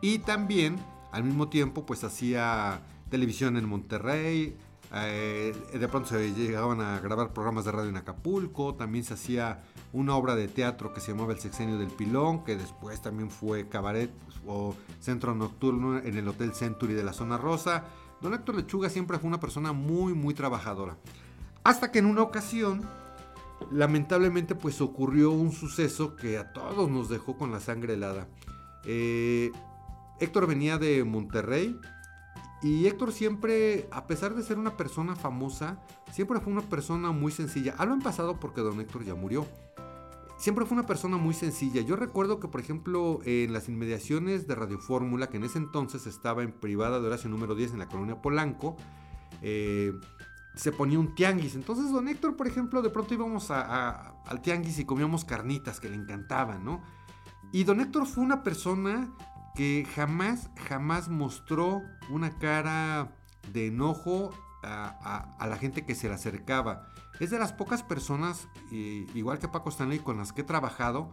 Y 0.00 0.18
también 0.20 0.76
al 1.12 1.24
mismo 1.24 1.48
tiempo 1.48 1.86
pues 1.86 2.04
hacía 2.04 2.80
televisión 3.10 3.56
en 3.56 3.68
Monterrey. 3.68 4.56
Eh, 4.92 5.54
de 5.72 5.88
pronto 5.88 6.08
se 6.08 6.32
llegaban 6.32 6.80
a 6.80 6.98
grabar 7.00 7.32
programas 7.32 7.64
de 7.64 7.72
radio 7.72 7.90
en 7.90 7.96
Acapulco. 7.96 8.74
También 8.74 9.04
se 9.04 9.14
hacía 9.14 9.62
una 9.92 10.14
obra 10.16 10.34
de 10.34 10.48
teatro 10.48 10.92
que 10.92 11.00
se 11.00 11.12
llamaba 11.12 11.32
El 11.32 11.40
Sexenio 11.40 11.78
del 11.78 11.88
Pilón, 11.88 12.44
que 12.44 12.56
después 12.56 13.00
también 13.00 13.30
fue 13.30 13.68
cabaret 13.68 14.10
o 14.46 14.74
centro 15.00 15.34
nocturno 15.34 15.98
en 15.98 16.16
el 16.16 16.28
Hotel 16.28 16.54
Century 16.54 16.94
de 16.94 17.04
la 17.04 17.12
Zona 17.12 17.38
Rosa. 17.38 17.84
Don 18.20 18.34
Héctor 18.34 18.56
Lechuga 18.56 18.90
siempre 18.90 19.18
fue 19.18 19.28
una 19.28 19.40
persona 19.40 19.72
muy, 19.72 20.14
muy 20.14 20.34
trabajadora. 20.34 20.96
Hasta 21.64 21.90
que 21.90 22.00
en 22.00 22.06
una 22.06 22.22
ocasión, 22.22 22.82
lamentablemente, 23.70 24.54
pues 24.54 24.80
ocurrió 24.80 25.30
un 25.30 25.52
suceso 25.52 26.16
que 26.16 26.38
a 26.38 26.52
todos 26.52 26.90
nos 26.90 27.08
dejó 27.08 27.36
con 27.36 27.52
la 27.52 27.60
sangre 27.60 27.94
helada. 27.94 28.26
Eh, 28.84 29.52
Héctor 30.20 30.46
venía 30.46 30.78
de 30.78 31.04
Monterrey 31.04 31.78
y 32.62 32.86
Héctor 32.86 33.12
siempre, 33.12 33.88
a 33.92 34.06
pesar 34.06 34.34
de 34.34 34.42
ser 34.42 34.58
una 34.58 34.76
persona 34.76 35.14
famosa, 35.14 35.78
siempre 36.12 36.40
fue 36.40 36.52
una 36.52 36.62
persona 36.62 37.10
muy 37.12 37.32
sencilla. 37.32 37.74
Hablo 37.78 37.94
en 37.94 38.00
pasado 38.00 38.38
porque 38.40 38.60
don 38.60 38.80
Héctor 38.80 39.04
ya 39.04 39.14
murió 39.14 39.46
siempre 40.38 40.64
fue 40.64 40.76
una 40.78 40.86
persona 40.86 41.18
muy 41.18 41.34
sencilla. 41.34 41.82
Yo 41.82 41.96
recuerdo 41.96 42.40
que, 42.40 42.48
por 42.48 42.60
ejemplo, 42.60 43.20
en 43.24 43.52
las 43.52 43.68
inmediaciones 43.68 44.46
de 44.46 44.54
Radio 44.54 44.78
Fórmula, 44.78 45.28
que 45.28 45.36
en 45.36 45.44
ese 45.44 45.58
entonces 45.58 46.06
estaba 46.06 46.42
en 46.42 46.52
privada 46.52 47.00
de 47.00 47.06
Horacio 47.08 47.28
número 47.28 47.54
10 47.54 47.72
en 47.72 47.80
la 47.80 47.88
colonia 47.88 48.22
Polanco, 48.22 48.76
eh, 49.42 49.92
se 50.54 50.72
ponía 50.72 50.98
un 50.98 51.14
tianguis. 51.14 51.54
Entonces, 51.54 51.92
don 51.92 52.08
Héctor, 52.08 52.36
por 52.36 52.46
ejemplo, 52.46 52.80
de 52.82 52.90
pronto 52.90 53.14
íbamos 53.14 53.50
al 53.50 54.40
tianguis 54.42 54.78
y 54.78 54.84
comíamos 54.84 55.24
carnitas 55.24 55.80
que 55.80 55.88
le 55.88 55.96
encantaban, 55.96 56.64
¿no? 56.64 56.82
Y 57.52 57.64
don 57.64 57.80
Héctor 57.80 58.06
fue 58.06 58.24
una 58.24 58.42
persona 58.42 59.12
que 59.54 59.86
jamás, 59.94 60.50
jamás 60.68 61.08
mostró 61.08 61.82
una 62.10 62.38
cara 62.38 63.16
de 63.52 63.66
enojo 63.68 64.30
a 64.62 65.46
la 65.48 65.56
gente 65.56 65.84
que 65.84 65.94
se 65.94 66.08
le 66.08 66.14
acercaba. 66.14 66.86
Es 67.20 67.30
de 67.30 67.38
las 67.38 67.52
pocas 67.52 67.82
personas, 67.82 68.48
igual 68.70 69.38
que 69.38 69.48
Paco 69.48 69.70
Stanley, 69.70 69.98
con 69.98 70.18
las 70.18 70.32
que 70.32 70.42
he 70.42 70.44
trabajado, 70.44 71.10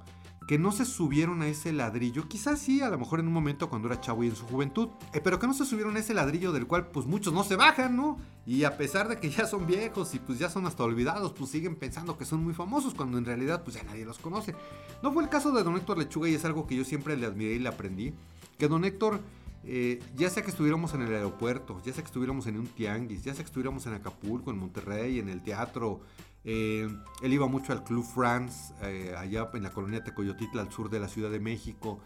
que 0.48 0.60
no 0.60 0.72
se 0.72 0.86
subieron 0.86 1.42
a 1.42 1.48
ese 1.48 1.74
ladrillo, 1.74 2.28
quizás 2.28 2.60
sí, 2.60 2.82
a 2.82 2.90
lo 2.90 3.00
mejor 3.00 3.20
en 3.20 3.28
un 3.28 3.34
momento 3.34 3.70
cuando 3.70 3.88
era 3.88 4.00
chavo 4.00 4.24
y 4.24 4.28
en 4.28 4.36
su 4.36 4.46
juventud, 4.46 4.90
eh, 5.14 5.22
pero 5.24 5.40
que 5.40 5.48
no 5.48 5.54
se 5.54 5.66
subieron 5.66 5.96
a 5.96 6.00
ese 6.00 6.14
ladrillo 6.14 6.52
del 6.52 6.68
cual 6.68 6.88
pues 6.88 7.08
muchos 7.08 7.34
no 7.34 7.44
se 7.44 7.56
bajan, 7.56 7.96
¿no? 7.96 8.18
Y 8.46 8.64
a 8.64 8.78
pesar 8.78 9.08
de 9.08 9.20
que 9.20 9.30
ya 9.32 9.48
son 9.48 9.66
viejos 9.66 10.14
y 10.14 10.20
pues 10.20 10.38
ya 10.38 10.50
son 10.50 10.68
hasta 10.68 10.84
olvidados, 10.84 11.34
pues 11.34 11.50
siguen 11.50 11.75
pensando 11.75 12.18
que 12.18 12.25
son 12.25 12.44
muy 12.44 12.54
famosos 12.54 12.94
cuando 12.94 13.18
en 13.18 13.25
realidad 13.25 13.64
pues 13.64 13.75
ya 13.75 13.84
nadie 13.84 14.06
los 14.06 14.20
conoce. 14.20 14.56
No 15.02 15.12
fue 15.12 15.24
el 15.24 15.30
caso 15.30 15.52
de 15.52 15.64
Don 15.64 15.75
Héctor 15.78 15.98
Lechuga 15.98 16.30
y 16.30 16.36
es 16.36 16.46
algo 16.46 16.68
que 16.68 16.75
yo 16.75 16.84
siempre 16.84 17.18
le 17.18 17.25
admiré 17.25 17.56
y 17.56 17.60
le 17.60 17.70
aprendí, 17.70 18.14
que 18.60 18.68
Don 18.68 18.86
Héctor 18.86 19.22
eh, 19.65 20.00
ya 20.15 20.29
sea 20.29 20.43
que 20.43 20.51
estuviéramos 20.51 20.93
en 20.93 21.01
el 21.01 21.13
aeropuerto, 21.13 21.81
ya 21.84 21.91
sea 21.91 22.03
que 22.03 22.07
estuviéramos 22.07 22.45
en 22.48 22.60
un 22.60 22.67
tianguis, 22.67 23.24
ya 23.24 23.34
sea 23.34 23.43
que 23.43 23.50
estuviéramos 23.50 23.86
en 23.88 23.93
Acapulco, 23.93 24.51
en 24.51 24.60
Monterrey, 24.60 25.19
en 25.19 25.29
el 25.29 25.41
teatro, 25.41 26.01
eh, 26.43 26.88
él 27.24 27.34
iba 27.34 27.48
mucho 27.48 27.74
al 27.74 27.84
Club 27.84 28.05
France, 28.05 28.74
eh, 28.84 29.15
allá 29.17 29.50
en 29.53 29.63
la 29.63 29.72
colonia 29.72 30.03
Tecoyotitla, 30.03 30.62
al 30.62 30.72
sur 30.72 30.89
de 30.91 31.00
la 31.00 31.07
Ciudad 31.07 31.31
de 31.31 31.39
México. 31.39 32.00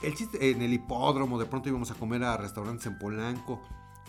El 0.00 0.14
en 0.40 0.62
el 0.62 0.72
hipódromo, 0.72 1.38
de 1.38 1.46
pronto 1.46 1.68
íbamos 1.68 1.90
a 1.90 1.94
comer 1.94 2.22
a 2.22 2.36
restaurantes 2.36 2.86
en 2.86 2.98
Polanco. 2.98 3.60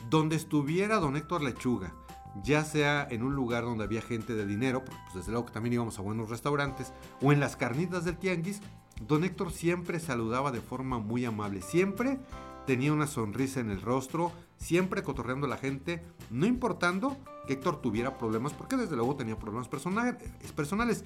Donde 0.09 0.35
estuviera 0.35 0.97
don 0.97 1.15
Héctor 1.15 1.41
Lechuga, 1.41 1.95
ya 2.43 2.63
sea 2.63 3.07
en 3.09 3.23
un 3.23 3.33
lugar 3.33 3.63
donde 3.63 3.85
había 3.85 4.03
gente 4.03 4.35
de 4.35 4.45
dinero, 4.45 4.85
pues 4.85 4.97
desde 5.15 5.31
luego 5.31 5.47
que 5.47 5.53
también 5.53 5.73
íbamos 5.73 5.97
a 5.97 6.03
buenos 6.03 6.29
restaurantes, 6.29 6.93
o 7.21 7.31
en 7.31 7.39
las 7.39 7.55
carnitas 7.55 8.05
del 8.05 8.17
tianguis, 8.17 8.61
don 9.07 9.23
Héctor 9.23 9.51
siempre 9.51 9.99
saludaba 9.99 10.51
de 10.51 10.61
forma 10.61 10.99
muy 10.99 11.25
amable. 11.25 11.63
Siempre 11.63 12.19
tenía 12.65 12.93
una 12.93 13.07
sonrisa 13.07 13.59
en 13.59 13.69
el 13.69 13.81
rostro, 13.81 14.31
siempre 14.57 15.03
cotorreando 15.03 15.45
a 15.47 15.49
la 15.49 15.57
gente, 15.57 16.03
no 16.29 16.45
importando 16.45 17.17
que 17.47 17.53
Héctor 17.53 17.81
tuviera 17.81 18.17
problemas, 18.17 18.53
porque 18.53 18.75
desde 18.75 18.95
luego 18.95 19.15
tenía 19.15 19.37
problemas 19.37 19.67
personales. 19.67 21.03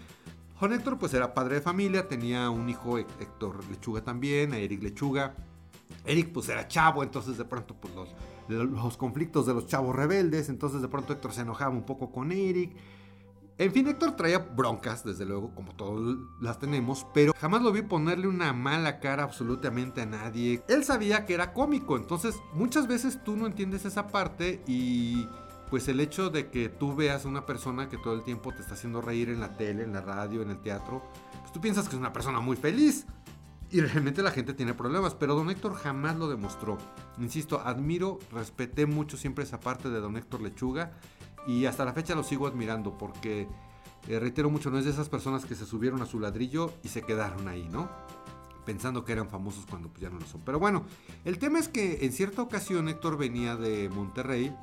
Juan 0.55 0.73
Héctor 0.73 0.97
pues 0.97 1.13
era 1.13 1.33
padre 1.33 1.55
de 1.55 1.61
familia, 1.61 2.07
tenía 2.07 2.49
un 2.49 2.69
hijo 2.69 2.97
Héctor 2.97 3.63
Lechuga 3.69 4.03
también, 4.03 4.53
Eric 4.53 4.83
Lechuga. 4.83 5.35
Eric 6.05 6.31
pues 6.33 6.49
era 6.49 6.67
chavo, 6.67 7.03
entonces 7.03 7.37
de 7.37 7.45
pronto 7.45 7.75
pues 7.75 7.93
los, 7.93 8.69
los 8.69 8.97
conflictos 8.97 9.45
de 9.45 9.53
los 9.53 9.67
chavos 9.67 9.95
rebeldes, 9.95 10.49
entonces 10.49 10.81
de 10.81 10.87
pronto 10.87 11.13
Héctor 11.13 11.33
se 11.33 11.41
enojaba 11.41 11.71
un 11.71 11.83
poco 11.83 12.11
con 12.11 12.31
Eric. 12.31 12.75
En 13.59 13.73
fin, 13.73 13.85
Héctor 13.89 14.15
traía 14.15 14.39
broncas, 14.39 15.03
desde 15.03 15.25
luego, 15.25 15.53
como 15.53 15.75
todos 15.75 16.17
las 16.39 16.59
tenemos, 16.59 17.05
pero 17.13 17.33
jamás 17.37 17.61
lo 17.61 17.73
vi 17.73 17.81
ponerle 17.81 18.29
una 18.29 18.53
mala 18.53 19.01
cara 19.01 19.23
absolutamente 19.23 19.99
a 19.99 20.05
nadie. 20.05 20.63
Él 20.69 20.85
sabía 20.85 21.25
que 21.25 21.33
era 21.33 21.51
cómico, 21.51 21.97
entonces 21.97 22.35
muchas 22.53 22.87
veces 22.87 23.21
tú 23.21 23.35
no 23.35 23.47
entiendes 23.47 23.83
esa 23.83 24.07
parte 24.07 24.63
y 24.65 25.27
pues 25.69 25.89
el 25.89 25.99
hecho 25.99 26.29
de 26.29 26.49
que 26.49 26.69
tú 26.69 26.95
veas 26.95 27.25
a 27.25 27.27
una 27.27 27.45
persona 27.45 27.89
que 27.89 27.97
todo 27.97 28.13
el 28.13 28.23
tiempo 28.23 28.53
te 28.53 28.61
está 28.61 28.75
haciendo 28.75 29.01
reír 29.01 29.27
en 29.27 29.41
la 29.41 29.57
tele, 29.57 29.83
en 29.83 29.91
la 29.91 29.99
radio, 29.99 30.41
en 30.41 30.51
el 30.51 30.61
teatro, 30.61 31.03
pues 31.41 31.51
tú 31.51 31.59
piensas 31.59 31.89
que 31.89 31.95
es 31.95 31.99
una 31.99 32.13
persona 32.13 32.39
muy 32.39 32.55
feliz. 32.55 33.07
Y 33.71 33.81
realmente 33.81 34.23
la 34.23 34.31
gente 34.31 34.53
tiene 34.53 34.73
problemas, 34.73 35.13
pero 35.13 35.35
don 35.35 35.49
Héctor 35.49 35.75
jamás 35.75 36.15
lo 36.15 36.27
demostró. 36.27 36.77
Insisto, 37.19 37.61
admiro, 37.63 38.17
respeté 38.31 38.87
mucho 38.87 39.15
siempre 39.17 39.43
esa 39.43 39.59
parte 39.59 39.89
de 39.89 39.99
don 39.99 40.15
Héctor 40.15 40.41
Lechuga 40.41 40.93
y 41.47 41.65
hasta 41.65 41.85
la 41.85 41.93
fecha 41.93 42.15
lo 42.15 42.23
sigo 42.23 42.47
admirando 42.47 42.97
porque, 42.97 43.47
eh, 44.07 44.19
reitero 44.19 44.49
mucho, 44.49 44.69
no 44.69 44.77
es 44.77 44.85
de 44.85 44.91
esas 44.91 45.09
personas 45.09 45.45
que 45.45 45.55
se 45.55 45.65
subieron 45.65 46.01
a 46.01 46.05
su 46.05 46.19
ladrillo 46.19 46.73
y 46.83 46.89
se 46.89 47.01
quedaron 47.01 47.47
ahí, 47.47 47.67
¿no? 47.69 47.89
Pensando 48.65 49.03
que 49.03 49.13
eran 49.13 49.29
famosos 49.29 49.65
cuando 49.65 49.89
pues, 49.89 50.01
ya 50.01 50.09
no 50.09 50.19
lo 50.19 50.25
son. 50.25 50.41
Pero 50.41 50.59
bueno, 50.59 50.85
el 51.25 51.39
tema 51.39 51.59
es 51.59 51.67
que 51.67 52.05
en 52.05 52.11
cierta 52.11 52.41
ocasión 52.41 52.87
Héctor 52.87 53.17
venía 53.17 53.55
de 53.55 53.89
Monterrey. 53.89 54.55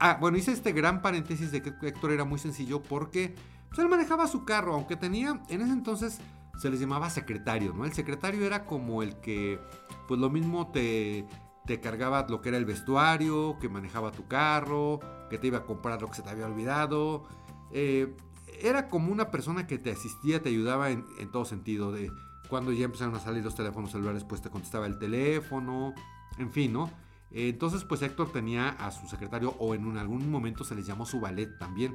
Ah, 0.00 0.18
bueno, 0.20 0.38
hice 0.38 0.52
este 0.52 0.72
gran 0.72 1.02
paréntesis 1.02 1.50
de 1.50 1.62
que 1.62 1.72
Héctor 1.82 2.12
era 2.12 2.24
muy 2.24 2.38
sencillo 2.38 2.82
porque 2.82 3.34
pues, 3.68 3.78
él 3.78 3.88
manejaba 3.88 4.26
su 4.26 4.44
carro, 4.44 4.74
aunque 4.74 4.96
tenía 4.96 5.40
en 5.48 5.60
ese 5.60 5.72
entonces 5.72 6.18
se 6.56 6.70
les 6.70 6.80
llamaba 6.80 7.08
secretario, 7.08 7.72
¿no? 7.72 7.84
El 7.84 7.92
secretario 7.92 8.44
era 8.44 8.64
como 8.64 9.04
el 9.04 9.20
que, 9.20 9.60
pues 10.08 10.18
lo 10.18 10.28
mismo 10.28 10.72
te 10.72 11.24
te 11.68 11.80
cargaba 11.80 12.26
lo 12.30 12.40
que 12.40 12.48
era 12.48 12.56
el 12.56 12.64
vestuario, 12.64 13.58
que 13.60 13.68
manejaba 13.68 14.10
tu 14.10 14.26
carro, 14.26 15.00
que 15.28 15.38
te 15.38 15.48
iba 15.48 15.58
a 15.58 15.64
comprar 15.64 16.00
lo 16.00 16.08
que 16.08 16.16
se 16.16 16.22
te 16.22 16.30
había 16.30 16.46
olvidado. 16.46 17.24
Eh, 17.72 18.16
era 18.60 18.88
como 18.88 19.12
una 19.12 19.30
persona 19.30 19.66
que 19.66 19.78
te 19.78 19.90
asistía, 19.90 20.42
te 20.42 20.48
ayudaba 20.48 20.90
en, 20.90 21.04
todo 21.30 21.44
sentido. 21.44 21.92
De 21.92 22.10
cuando 22.48 22.72
ya 22.72 22.84
empezaron 22.84 23.14
a 23.14 23.20
salir 23.20 23.44
los 23.44 23.54
teléfonos 23.54 23.92
celulares, 23.92 24.24
pues 24.24 24.42
te 24.42 24.50
contestaba 24.50 24.86
el 24.86 24.98
teléfono, 24.98 25.94
en 26.38 26.50
fin, 26.50 26.72
¿no? 26.72 26.90
entonces, 27.30 27.84
pues 27.84 28.00
Héctor 28.00 28.32
tenía 28.32 28.70
a 28.70 28.90
su 28.90 29.06
secretario, 29.06 29.54
o 29.58 29.74
en 29.74 29.98
algún 29.98 30.30
momento 30.30 30.64
se 30.64 30.74
les 30.74 30.86
llamó 30.86 31.04
su 31.04 31.20
ballet 31.20 31.58
también. 31.58 31.94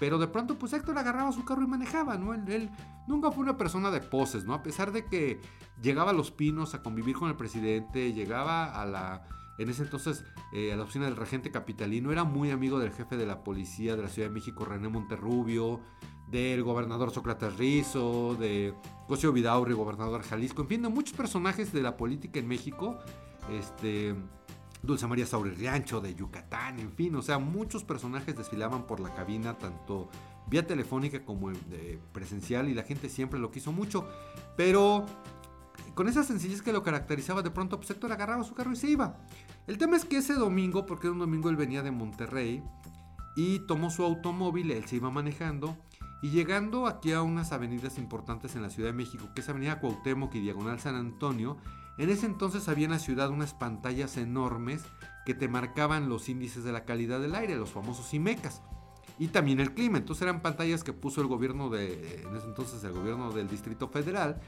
Pero 0.00 0.18
de 0.18 0.26
pronto, 0.26 0.56
pues 0.58 0.72
Héctor 0.72 0.98
agarraba 0.98 1.30
su 1.30 1.44
carro 1.44 1.62
y 1.62 1.68
manejaba, 1.68 2.18
¿no? 2.18 2.34
Él, 2.34 2.70
nunca 3.06 3.30
fue 3.30 3.44
una 3.44 3.56
persona 3.56 3.92
de 3.92 4.00
poses, 4.00 4.44
¿no? 4.44 4.52
A 4.52 4.62
pesar 4.62 4.90
de 4.90 5.06
que 5.06 5.40
llegaba 5.80 6.10
a 6.10 6.14
Los 6.14 6.32
Pinos 6.32 6.74
a 6.74 6.82
convivir 6.82 7.16
con 7.16 7.28
el 7.28 7.36
presidente, 7.36 8.12
llegaba 8.12 8.64
a 8.64 8.84
la, 8.84 9.28
en 9.58 9.68
ese 9.68 9.82
entonces, 9.82 10.24
eh, 10.52 10.74
la 10.76 10.82
oficina 10.82 11.04
del 11.04 11.16
regente 11.16 11.50
capitalino, 11.50 12.10
era 12.12 12.24
muy 12.24 12.50
amigo 12.50 12.78
del 12.78 12.92
jefe 12.92 13.16
de 13.16 13.26
la 13.26 13.44
policía 13.44 13.96
de 13.96 14.02
la 14.02 14.08
Ciudad 14.08 14.28
de 14.28 14.34
México, 14.34 14.64
René 14.64 14.88
Monterrubio, 14.88 15.80
del 16.28 16.62
gobernador 16.62 17.10
Sócrates 17.10 17.56
Rizo, 17.56 18.34
de 18.34 18.74
Cosio 19.06 19.32
Vidaurri, 19.32 19.74
gobernador 19.74 20.22
Jalisco, 20.22 20.62
en 20.62 20.68
fin, 20.68 20.82
de 20.82 20.88
muchos 20.88 21.14
personajes 21.14 21.72
de 21.72 21.82
la 21.82 21.96
política 21.96 22.40
en 22.40 22.48
México, 22.48 22.98
este 23.50 24.14
Dulce 24.82 25.06
María 25.06 25.26
Riancho 25.56 26.00
de 26.00 26.14
Yucatán, 26.14 26.78
en 26.78 26.92
fin, 26.92 27.14
o 27.14 27.22
sea, 27.22 27.38
muchos 27.38 27.84
personajes 27.84 28.36
desfilaban 28.36 28.86
por 28.86 29.00
la 29.00 29.14
cabina, 29.14 29.56
tanto 29.56 30.08
vía 30.46 30.66
telefónica 30.66 31.24
como 31.24 31.52
presencial, 32.12 32.68
y 32.68 32.74
la 32.74 32.82
gente 32.82 33.08
siempre 33.08 33.38
lo 33.38 33.50
quiso 33.50 33.72
mucho, 33.72 34.06
pero 34.56 35.06
con 35.94 36.08
esa 36.08 36.24
sencillez 36.24 36.62
que 36.62 36.72
lo 36.72 36.82
caracterizaba, 36.82 37.42
de 37.42 37.50
pronto 37.50 37.78
pues 37.78 37.90
Héctor 37.90 38.12
agarraba 38.12 38.44
su 38.44 38.54
carro 38.54 38.72
y 38.72 38.76
se 38.76 38.90
iba. 38.90 39.18
El 39.66 39.78
tema 39.78 39.96
es 39.96 40.04
que 40.04 40.18
ese 40.18 40.34
domingo, 40.34 40.86
porque 40.86 41.06
era 41.06 41.12
un 41.12 41.20
domingo 41.20 41.50
él 41.50 41.56
venía 41.56 41.82
de 41.82 41.90
Monterrey, 41.90 42.62
y 43.36 43.60
tomó 43.60 43.90
su 43.90 44.04
automóvil, 44.04 44.70
él 44.70 44.84
se 44.84 44.96
iba 44.96 45.10
manejando, 45.10 45.76
y 46.22 46.30
llegando 46.30 46.86
aquí 46.86 47.12
a 47.12 47.22
unas 47.22 47.52
avenidas 47.52 47.98
importantes 47.98 48.56
en 48.56 48.62
la 48.62 48.70
Ciudad 48.70 48.88
de 48.88 48.94
México, 48.94 49.28
que 49.34 49.40
es 49.40 49.48
Avenida 49.48 49.80
Cuauhtémoc 49.80 50.34
y 50.34 50.40
Diagonal 50.40 50.80
San 50.80 50.94
Antonio, 50.94 51.58
en 51.98 52.10
ese 52.10 52.26
entonces 52.26 52.68
había 52.68 52.86
en 52.86 52.92
la 52.92 52.98
ciudad 52.98 53.30
unas 53.30 53.54
pantallas 53.54 54.16
enormes 54.16 54.82
que 55.26 55.34
te 55.34 55.48
marcaban 55.48 56.08
los 56.08 56.28
índices 56.28 56.64
de 56.64 56.72
la 56.72 56.84
calidad 56.84 57.20
del 57.20 57.34
aire, 57.34 57.56
los 57.56 57.70
famosos 57.70 58.12
IMECAS. 58.14 58.62
Y 59.18 59.28
también 59.28 59.60
el 59.60 59.74
clima. 59.74 59.98
Entonces 59.98 60.22
eran 60.22 60.42
pantallas 60.42 60.82
que 60.82 60.92
puso 60.92 61.20
el 61.20 61.28
gobierno 61.28 61.70
de, 61.70 62.22
en 62.22 62.36
ese 62.36 62.46
entonces 62.46 62.82
el 62.82 62.92
gobierno 62.92 63.30
del 63.30 63.48
Distrito 63.48 63.88
Federal, 63.88 64.40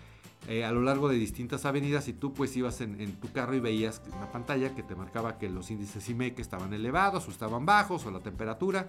eh, 0.49 0.65
a 0.65 0.71
lo 0.71 0.81
largo 0.81 1.09
de 1.09 1.17
distintas 1.17 1.65
avenidas 1.65 2.07
y 2.07 2.13
tú 2.13 2.33
pues 2.33 2.57
ibas 2.57 2.81
en, 2.81 3.13
tu 3.17 3.33
carro 3.33 3.55
y 3.55 3.61
veías 3.61 4.01
una 4.17 4.31
pantalla 4.31 4.75
que 4.77 4.83
te 4.85 4.95
marcaba 4.95 5.39
que 5.39 5.49
los 5.49 5.71
índices 5.71 6.09
IMEC 6.09 6.39
estaban 6.39 6.73
elevados 6.73 7.27
o 7.27 7.31
estaban 7.31 7.67
bajos 7.67 8.07
o 8.07 8.11
la 8.11 8.21
temperatura. 8.21 8.87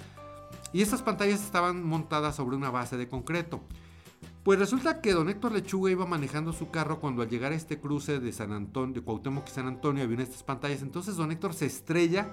Y 0.71 0.81
estas 0.81 1.01
pantallas 1.01 1.43
estaban 1.43 1.83
montadas 1.83 2.35
sobre 2.35 2.55
una 2.55 2.69
base 2.69 2.95
de 2.95 3.07
concreto. 3.07 3.61
Pues 4.43 4.59
resulta 4.59 5.01
que 5.01 5.13
don 5.13 5.29
Héctor 5.29 5.51
Lechuga 5.51 5.91
iba 5.91 6.05
manejando 6.05 6.53
su 6.53 6.69
carro 6.69 6.99
cuando 6.99 7.21
al 7.21 7.29
llegar 7.29 7.51
a 7.51 7.55
este 7.55 7.79
cruce 7.79 8.19
de 8.19 8.31
San 8.31 8.53
Antonio, 8.53 8.95
de 8.95 9.01
Cuauhtémoc 9.01 9.47
y 9.47 9.51
San 9.51 9.67
Antonio, 9.67 10.03
había 10.03 10.21
estas 10.21 10.43
pantallas. 10.43 10.83
Entonces 10.83 11.15
don 11.15 11.31
Héctor 11.31 11.53
se 11.53 11.65
estrella 11.65 12.29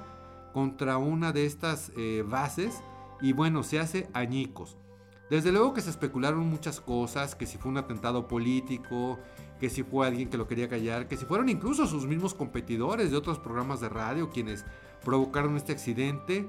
contra 0.52 0.98
una 0.98 1.32
de 1.32 1.46
estas 1.46 1.90
eh, 1.96 2.24
bases 2.26 2.82
y 3.20 3.32
bueno, 3.32 3.62
se 3.62 3.80
hace 3.80 4.08
añicos. 4.12 4.76
Desde 5.30 5.52
luego 5.52 5.72
que 5.72 5.80
se 5.80 5.90
especularon 5.90 6.46
muchas 6.46 6.80
cosas, 6.80 7.34
que 7.34 7.46
si 7.46 7.56
fue 7.56 7.70
un 7.70 7.78
atentado 7.78 8.28
político, 8.28 9.18
que 9.58 9.70
si 9.70 9.82
fue 9.82 10.06
alguien 10.06 10.28
que 10.28 10.36
lo 10.36 10.46
quería 10.46 10.68
callar, 10.68 11.08
que 11.08 11.16
si 11.16 11.24
fueron 11.24 11.48
incluso 11.48 11.86
sus 11.86 12.06
mismos 12.06 12.34
competidores 12.34 13.10
de 13.10 13.16
otros 13.16 13.38
programas 13.38 13.80
de 13.80 13.88
radio 13.88 14.30
quienes 14.30 14.64
provocaron 15.02 15.56
este 15.56 15.72
accidente, 15.72 16.46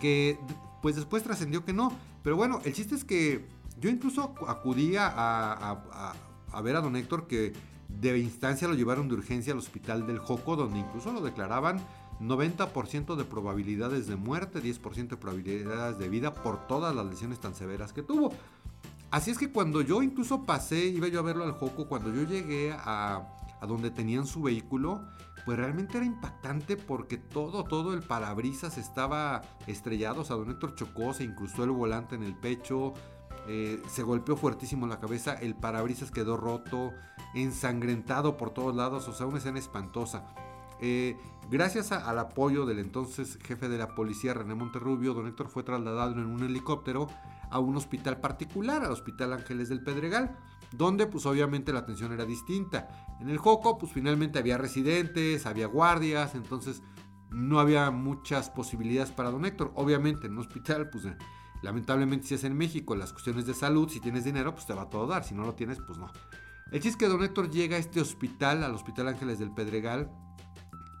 que 0.00 0.38
pues 0.82 0.96
después 0.96 1.22
trascendió 1.22 1.64
que 1.64 1.72
no. 1.72 1.92
Pero 2.22 2.36
bueno, 2.36 2.60
el 2.64 2.72
chiste 2.72 2.94
es 2.94 3.04
que 3.04 3.46
yo 3.80 3.88
incluso 3.88 4.34
acudía 4.46 5.10
a, 5.14 6.62
ver 6.62 6.76
a 6.76 6.80
don 6.80 6.96
Héctor 6.96 7.26
que 7.26 7.52
de 7.88 8.18
instancia 8.18 8.68
lo 8.68 8.74
llevaron 8.74 9.08
de 9.08 9.14
urgencia 9.14 9.52
al 9.52 9.58
hospital 9.58 10.06
del 10.06 10.18
Joco, 10.18 10.56
donde 10.56 10.78
incluso 10.78 11.12
lo 11.12 11.20
declaraban 11.20 11.80
90% 12.20 13.16
de 13.16 13.24
probabilidades 13.24 14.06
de 14.06 14.16
muerte, 14.16 14.62
10% 14.62 15.08
de 15.08 15.16
probabilidades 15.16 15.98
de 15.98 16.08
vida 16.08 16.34
por 16.34 16.66
todas 16.66 16.94
las 16.94 17.06
lesiones 17.06 17.40
tan 17.40 17.54
severas 17.54 17.92
que 17.92 18.02
tuvo. 18.02 18.32
Así 19.10 19.30
es 19.30 19.38
que 19.38 19.50
cuando 19.50 19.80
yo 19.80 20.02
incluso 20.02 20.44
pasé, 20.44 20.86
iba 20.86 21.08
yo 21.08 21.20
a 21.20 21.22
verlo 21.22 21.44
al 21.44 21.52
Joco, 21.52 21.88
cuando 21.88 22.12
yo 22.12 22.24
llegué 22.24 22.74
a, 22.76 23.26
donde 23.66 23.90
tenían 23.90 24.26
su 24.26 24.42
vehículo, 24.42 25.02
pues 25.46 25.56
realmente 25.56 25.96
era 25.96 26.04
impactante 26.04 26.76
porque 26.76 27.16
todo, 27.16 27.64
todo 27.64 27.94
el 27.94 28.02
parabrisas 28.02 28.76
estaba 28.76 29.40
estrellado. 29.66 30.20
O 30.20 30.24
sea, 30.24 30.36
don 30.36 30.50
Héctor 30.50 30.74
chocó, 30.74 31.14
se 31.14 31.24
incrustó 31.24 31.64
el 31.64 31.70
volante 31.70 32.16
en 32.16 32.22
el 32.22 32.34
pecho, 32.36 32.92
eh, 33.46 33.82
se 33.88 34.02
golpeó 34.02 34.36
fuertísimo 34.36 34.86
la 34.86 35.00
cabeza, 35.00 35.34
el 35.34 35.54
parabrisas 35.54 36.10
quedó 36.10 36.36
roto, 36.36 36.92
ensangrentado 37.34 38.36
por 38.36 38.50
todos 38.50 38.76
lados, 38.76 39.08
o 39.08 39.14
sea, 39.14 39.26
una 39.26 39.38
escena 39.38 39.58
espantosa. 39.58 40.26
Eh, 40.80 41.16
gracias 41.50 41.92
al 41.92 42.18
apoyo 42.18 42.66
del 42.66 42.78
entonces 42.78 43.38
jefe 43.42 43.68
de 43.68 43.78
la 43.78 43.94
policía, 43.94 44.34
René 44.34 44.54
Monterrubio, 44.54 45.14
don 45.14 45.26
Héctor 45.26 45.48
fue 45.48 45.62
trasladado 45.62 46.12
en 46.12 46.26
un 46.26 46.42
helicóptero 46.42 47.08
a 47.50 47.58
un 47.58 47.76
hospital 47.76 48.20
particular, 48.20 48.84
al 48.84 48.92
Hospital 48.92 49.32
Ángeles 49.32 49.68
del 49.68 49.82
Pedregal, 49.82 50.36
donde 50.72 51.06
pues 51.06 51.26
obviamente 51.26 51.72
la 51.72 51.80
atención 51.80 52.12
era 52.12 52.24
distinta. 52.24 52.88
En 53.20 53.28
el 53.30 53.38
Joco 53.38 53.78
pues 53.78 53.92
finalmente 53.92 54.38
había 54.38 54.58
residentes, 54.58 55.46
había 55.46 55.66
guardias, 55.66 56.34
entonces 56.34 56.82
no 57.30 57.58
había 57.58 57.90
muchas 57.90 58.50
posibilidades 58.50 59.10
para 59.10 59.30
don 59.30 59.44
Héctor. 59.44 59.72
Obviamente 59.74 60.26
en 60.26 60.34
un 60.34 60.40
hospital 60.40 60.90
pues 60.90 61.06
Lamentablemente 61.62 62.26
si 62.26 62.34
es 62.34 62.44
en 62.44 62.56
México 62.56 62.94
las 62.94 63.12
cuestiones 63.12 63.46
de 63.46 63.54
salud, 63.54 63.88
si 63.88 64.00
tienes 64.00 64.24
dinero, 64.24 64.54
pues 64.54 64.66
te 64.66 64.74
va 64.74 64.82
a 64.82 64.90
todo 64.90 65.06
dar, 65.06 65.24
si 65.24 65.34
no 65.34 65.44
lo 65.44 65.54
tienes, 65.54 65.78
pues 65.84 65.98
no. 65.98 66.10
El 66.70 66.80
chiste 66.80 66.88
es 66.90 66.96
que 66.96 67.08
don 67.08 67.22
Héctor 67.22 67.50
llega 67.50 67.76
a 67.76 67.78
este 67.80 68.00
hospital, 68.00 68.62
al 68.62 68.74
Hospital 68.74 69.08
Ángeles 69.08 69.38
del 69.38 69.52
Pedregal, 69.52 70.10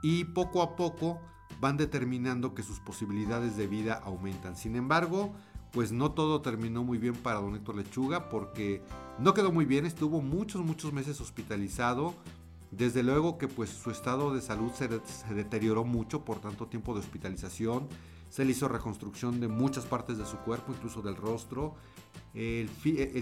y 0.02 0.24
poco 0.24 0.62
a 0.62 0.76
poco 0.76 1.20
van 1.60 1.76
determinando 1.76 2.54
que 2.54 2.62
sus 2.62 2.80
posibilidades 2.80 3.56
de 3.56 3.66
vida 3.66 4.00
aumentan. 4.04 4.56
Sin 4.56 4.76
embargo, 4.76 5.34
pues 5.72 5.92
no 5.92 6.12
todo 6.12 6.40
terminó 6.40 6.84
muy 6.84 6.98
bien 6.98 7.14
para 7.14 7.40
don 7.40 7.54
Héctor 7.56 7.76
Lechuga 7.76 8.28
porque 8.28 8.82
no 9.18 9.34
quedó 9.34 9.52
muy 9.52 9.64
bien, 9.64 9.86
estuvo 9.86 10.20
muchos, 10.22 10.64
muchos 10.64 10.92
meses 10.92 11.20
hospitalizado. 11.20 12.14
Desde 12.70 13.02
luego 13.02 13.38
que 13.38 13.48
pues 13.48 13.70
su 13.70 13.90
estado 13.90 14.34
de 14.34 14.42
salud 14.42 14.70
se, 14.72 14.88
deterioró 15.34 15.84
mucho 15.84 16.24
por 16.24 16.38
tanto 16.38 16.66
tiempo 16.66 16.92
de 16.92 17.00
hospitalización 17.00 17.88
se 18.28 18.44
le 18.44 18.52
hizo 18.52 18.68
reconstrucción 18.68 19.40
de 19.40 19.48
muchas 19.48 19.86
partes 19.86 20.18
de 20.18 20.26
su 20.26 20.36
cuerpo, 20.38 20.72
incluso 20.72 21.02
del 21.02 21.16
rostro. 21.16 21.76
El, 22.34 22.68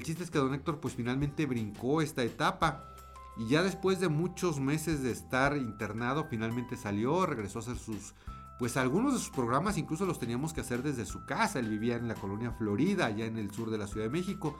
chiste 0.02 0.24
es 0.24 0.30
que 0.30 0.38
don 0.38 0.52
Héctor 0.54 0.80
pues 0.80 0.94
finalmente 0.94 1.46
brincó 1.46 2.02
esta 2.02 2.22
etapa. 2.24 2.95
Y 3.38 3.48
ya 3.48 3.62
después 3.62 4.00
de 4.00 4.08
muchos 4.08 4.60
meses 4.60 5.02
de 5.02 5.10
estar 5.10 5.56
internado, 5.56 6.24
finalmente 6.24 6.76
salió, 6.76 7.26
regresó 7.26 7.58
a 7.58 7.62
hacer 7.62 7.76
sus, 7.76 8.14
pues 8.58 8.76
algunos 8.78 9.12
de 9.12 9.18
sus 9.18 9.28
programas 9.28 9.76
incluso 9.76 10.06
los 10.06 10.18
teníamos 10.18 10.54
que 10.54 10.62
hacer 10.62 10.82
desde 10.82 11.04
su 11.04 11.26
casa. 11.26 11.58
Él 11.58 11.68
vivía 11.68 11.96
en 11.96 12.08
la 12.08 12.14
colonia 12.14 12.52
Florida, 12.52 13.06
allá 13.06 13.26
en 13.26 13.36
el 13.36 13.50
sur 13.50 13.70
de 13.70 13.78
la 13.78 13.86
Ciudad 13.86 14.06
de 14.06 14.12
México. 14.12 14.58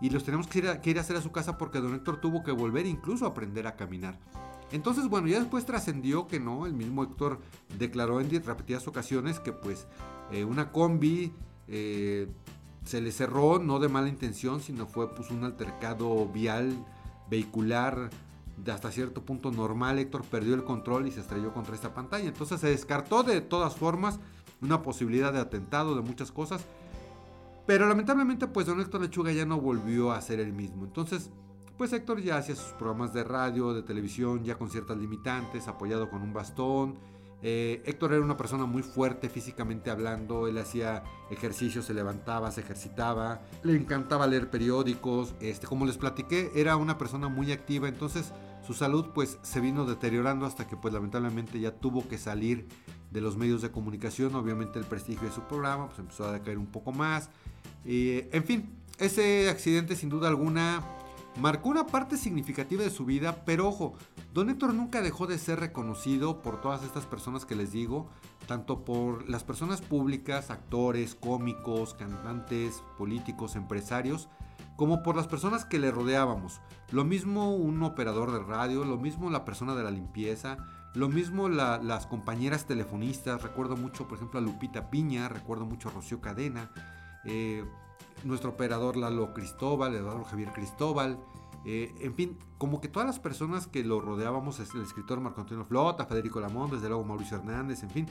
Y 0.00 0.10
los 0.10 0.24
teníamos 0.24 0.46
que 0.46 0.58
ir, 0.58 0.68
a, 0.68 0.80
que 0.80 0.90
ir 0.90 0.98
a 0.98 1.00
hacer 1.00 1.16
a 1.16 1.22
su 1.22 1.32
casa 1.32 1.58
porque 1.58 1.80
don 1.80 1.94
Héctor 1.94 2.20
tuvo 2.20 2.44
que 2.44 2.52
volver 2.52 2.86
incluso 2.86 3.24
a 3.24 3.30
aprender 3.30 3.66
a 3.66 3.74
caminar. 3.74 4.18
Entonces, 4.70 5.08
bueno, 5.08 5.26
ya 5.26 5.40
después 5.40 5.66
trascendió 5.66 6.26
que 6.26 6.38
no, 6.38 6.66
el 6.66 6.74
mismo 6.74 7.02
Héctor 7.02 7.40
declaró 7.78 8.20
en 8.20 8.30
repetidas 8.44 8.86
ocasiones 8.86 9.40
que 9.40 9.52
pues 9.52 9.86
eh, 10.30 10.44
una 10.44 10.70
combi 10.72 11.32
eh, 11.68 12.28
se 12.84 13.00
le 13.00 13.12
cerró, 13.12 13.58
no 13.58 13.78
de 13.78 13.88
mala 13.88 14.08
intención, 14.08 14.60
sino 14.60 14.86
fue 14.86 15.12
pues 15.14 15.30
un 15.30 15.44
altercado 15.44 16.26
vial 16.26 16.76
vehicular 17.34 18.10
hasta 18.72 18.92
cierto 18.92 19.22
punto 19.22 19.50
normal, 19.50 19.98
Héctor 19.98 20.22
perdió 20.24 20.54
el 20.54 20.64
control 20.64 21.08
y 21.08 21.10
se 21.10 21.20
estrelló 21.20 21.52
contra 21.52 21.74
esta 21.74 21.92
pantalla. 21.92 22.28
Entonces 22.28 22.60
se 22.60 22.68
descartó 22.68 23.22
de 23.24 23.40
todas 23.40 23.74
formas 23.74 24.20
una 24.62 24.82
posibilidad 24.82 25.32
de 25.32 25.40
atentado, 25.40 25.96
de 25.96 26.02
muchas 26.02 26.30
cosas. 26.30 26.64
Pero 27.66 27.88
lamentablemente 27.88 28.46
pues 28.46 28.66
don 28.66 28.80
Héctor 28.80 29.00
Lechuga 29.00 29.32
ya 29.32 29.44
no 29.44 29.60
volvió 29.60 30.12
a 30.12 30.20
ser 30.20 30.38
el 30.38 30.52
mismo. 30.52 30.84
Entonces 30.84 31.30
pues 31.76 31.92
Héctor 31.92 32.20
ya 32.20 32.36
hacía 32.36 32.54
sus 32.54 32.72
programas 32.74 33.12
de 33.12 33.24
radio, 33.24 33.74
de 33.74 33.82
televisión, 33.82 34.44
ya 34.44 34.56
con 34.56 34.70
ciertas 34.70 34.96
limitantes, 34.96 35.66
apoyado 35.66 36.08
con 36.08 36.22
un 36.22 36.32
bastón. 36.32 36.94
Eh, 37.42 37.82
Héctor 37.84 38.14
era 38.14 38.22
una 38.22 38.36
persona 38.36 38.64
muy 38.64 38.82
fuerte 38.82 39.28
físicamente 39.28 39.90
hablando, 39.90 40.48
él 40.48 40.56
hacía 40.58 41.02
ejercicios, 41.30 41.84
se 41.84 41.94
levantaba, 41.94 42.50
se 42.50 42.62
ejercitaba, 42.62 43.42
le 43.62 43.76
encantaba 43.76 44.26
leer 44.26 44.50
periódicos, 44.50 45.34
este, 45.40 45.66
como 45.66 45.84
les 45.84 45.98
platiqué, 45.98 46.50
era 46.54 46.76
una 46.76 46.96
persona 46.96 47.28
muy 47.28 47.52
activa, 47.52 47.88
entonces 47.88 48.32
su 48.66 48.72
salud 48.72 49.08
pues 49.14 49.38
se 49.42 49.60
vino 49.60 49.84
deteriorando 49.84 50.46
hasta 50.46 50.66
que 50.66 50.76
pues 50.76 50.94
lamentablemente 50.94 51.60
ya 51.60 51.70
tuvo 51.70 52.08
que 52.08 52.16
salir 52.16 52.66
de 53.10 53.20
los 53.20 53.36
medios 53.36 53.60
de 53.60 53.70
comunicación, 53.70 54.34
obviamente 54.34 54.78
el 54.78 54.86
prestigio 54.86 55.28
de 55.28 55.34
su 55.34 55.42
programa 55.42 55.88
pues 55.88 55.98
empezó 55.98 56.24
a 56.24 56.32
decaer 56.32 56.56
un 56.56 56.66
poco 56.66 56.92
más, 56.92 57.28
en 57.84 58.44
fin, 58.44 58.70
ese 58.98 59.50
accidente 59.50 59.96
sin 59.96 60.08
duda 60.08 60.28
alguna 60.28 60.82
marcó 61.40 61.68
una 61.68 61.86
parte 61.86 62.16
significativa 62.16 62.82
de 62.82 62.90
su 62.90 63.04
vida, 63.04 63.44
pero 63.44 63.68
ojo, 63.68 63.94
Don 64.32 64.50
Héctor 64.50 64.74
nunca 64.74 65.02
dejó 65.02 65.26
de 65.26 65.38
ser 65.38 65.60
reconocido 65.60 66.42
por 66.42 66.60
todas 66.60 66.82
estas 66.82 67.06
personas 67.06 67.44
que 67.44 67.56
les 67.56 67.72
digo, 67.72 68.08
tanto 68.46 68.84
por 68.84 69.28
las 69.28 69.44
personas 69.44 69.80
públicas, 69.80 70.50
actores, 70.50 71.14
cómicos, 71.14 71.94
cantantes, 71.94 72.82
políticos, 72.98 73.56
empresarios, 73.56 74.28
como 74.76 75.02
por 75.02 75.16
las 75.16 75.28
personas 75.28 75.64
que 75.64 75.78
le 75.78 75.90
rodeábamos. 75.90 76.60
Lo 76.90 77.04
mismo 77.04 77.54
un 77.54 77.82
operador 77.82 78.32
de 78.32 78.40
radio, 78.40 78.84
lo 78.84 78.96
mismo 78.96 79.30
la 79.30 79.44
persona 79.44 79.74
de 79.74 79.84
la 79.84 79.90
limpieza, 79.90 80.58
lo 80.94 81.08
mismo 81.08 81.48
las 81.48 82.06
compañeras 82.06 82.66
telefonistas, 82.66 83.42
recuerdo 83.42 83.76
mucho 83.76 84.06
por 84.06 84.18
ejemplo 84.18 84.38
a 84.38 84.42
Lupita 84.42 84.90
Piña, 84.90 85.28
recuerdo 85.28 85.66
mucho 85.66 85.88
a 85.88 85.92
Rocío 85.92 86.20
Cadena, 86.20 86.70
eh, 87.24 87.64
nuestro 88.24 88.50
operador 88.50 88.96
Lalo 88.96 89.32
Cristóbal, 89.32 89.94
Eduardo 89.94 90.24
Javier 90.24 90.52
Cristóbal, 90.52 91.18
eh, 91.64 91.94
en 92.00 92.14
fin, 92.14 92.38
como 92.58 92.80
que 92.80 92.88
todas 92.88 93.06
las 93.06 93.18
personas 93.18 93.66
que 93.66 93.84
lo 93.84 94.00
rodeábamos, 94.00 94.60
el 94.60 94.82
escritor 94.82 95.20
Marco 95.20 95.40
Antonio 95.40 95.64
Flota, 95.64 96.04
Federico 96.04 96.40
Lamón, 96.40 96.70
desde 96.70 96.88
luego 96.88 97.04
Mauricio 97.04 97.38
Hernández, 97.38 97.82
en 97.82 97.90
fin, 97.90 98.06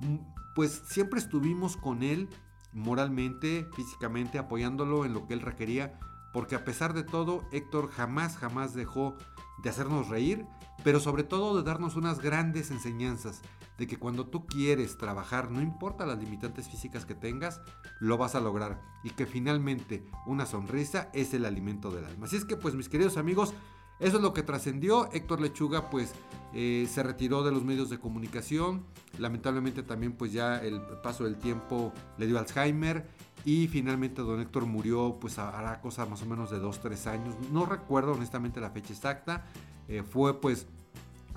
mm, 0.00 0.16
pues 0.54 0.82
siempre 0.88 1.20
estuvimos 1.20 1.76
con 1.76 2.02
él 2.02 2.28
moralmente, 2.72 3.68
físicamente, 3.74 4.38
apoyándolo 4.38 5.04
en 5.04 5.14
lo 5.14 5.26
que 5.26 5.34
él 5.34 5.40
requería, 5.40 5.98
porque 6.32 6.56
a 6.56 6.64
pesar 6.64 6.94
de 6.94 7.04
todo, 7.04 7.44
Héctor 7.52 7.90
jamás, 7.90 8.36
jamás 8.36 8.74
dejó 8.74 9.16
de 9.62 9.70
hacernos 9.70 10.08
reír, 10.08 10.44
pero 10.84 11.00
sobre 11.00 11.22
todo 11.22 11.56
de 11.56 11.62
darnos 11.62 11.96
unas 11.96 12.20
grandes 12.20 12.70
enseñanzas 12.70 13.40
de 13.78 13.86
que 13.86 13.98
cuando 13.98 14.26
tú 14.26 14.46
quieres 14.46 14.96
trabajar, 14.98 15.50
no 15.50 15.60
importa 15.60 16.06
las 16.06 16.18
limitantes 16.18 16.68
físicas 16.68 17.04
que 17.04 17.14
tengas, 17.14 17.60
lo 18.00 18.16
vas 18.18 18.34
a 18.34 18.40
lograr 18.40 18.80
y 19.04 19.10
que 19.10 19.26
finalmente 19.26 20.04
una 20.26 20.46
sonrisa 20.46 21.10
es 21.12 21.34
el 21.34 21.44
alimento 21.44 21.90
del 21.90 22.04
alma. 22.04 22.26
Así 22.26 22.36
es 22.36 22.44
que 22.44 22.56
pues 22.56 22.74
mis 22.74 22.88
queridos 22.88 23.16
amigos, 23.16 23.54
eso 23.98 24.16
es 24.16 24.22
lo 24.22 24.32
que 24.32 24.42
trascendió. 24.42 25.10
Héctor 25.12 25.40
Lechuga 25.40 25.88
pues 25.88 26.12
eh, 26.52 26.86
se 26.90 27.02
retiró 27.02 27.42
de 27.42 27.52
los 27.52 27.64
medios 27.64 27.88
de 27.88 27.98
comunicación. 27.98 28.84
Lamentablemente 29.18 29.82
también 29.82 30.12
pues 30.12 30.32
ya 30.32 30.58
el 30.58 30.80
paso 31.02 31.24
del 31.24 31.36
tiempo 31.36 31.92
le 32.18 32.26
dio 32.26 32.38
Alzheimer. 32.38 33.06
Y 33.44 33.68
finalmente 33.68 34.22
don 34.22 34.40
Héctor 34.40 34.66
murió 34.66 35.18
pues 35.20 35.38
hará 35.38 35.80
cosa 35.80 36.04
más 36.04 36.20
o 36.22 36.26
menos 36.26 36.50
de 36.50 36.58
2-3 36.58 37.06
años. 37.06 37.34
No 37.52 37.64
recuerdo 37.64 38.12
honestamente 38.12 38.60
la 38.60 38.70
fecha 38.70 38.92
exacta. 38.92 39.46
Eh, 39.88 40.02
fue 40.02 40.40
pues 40.40 40.66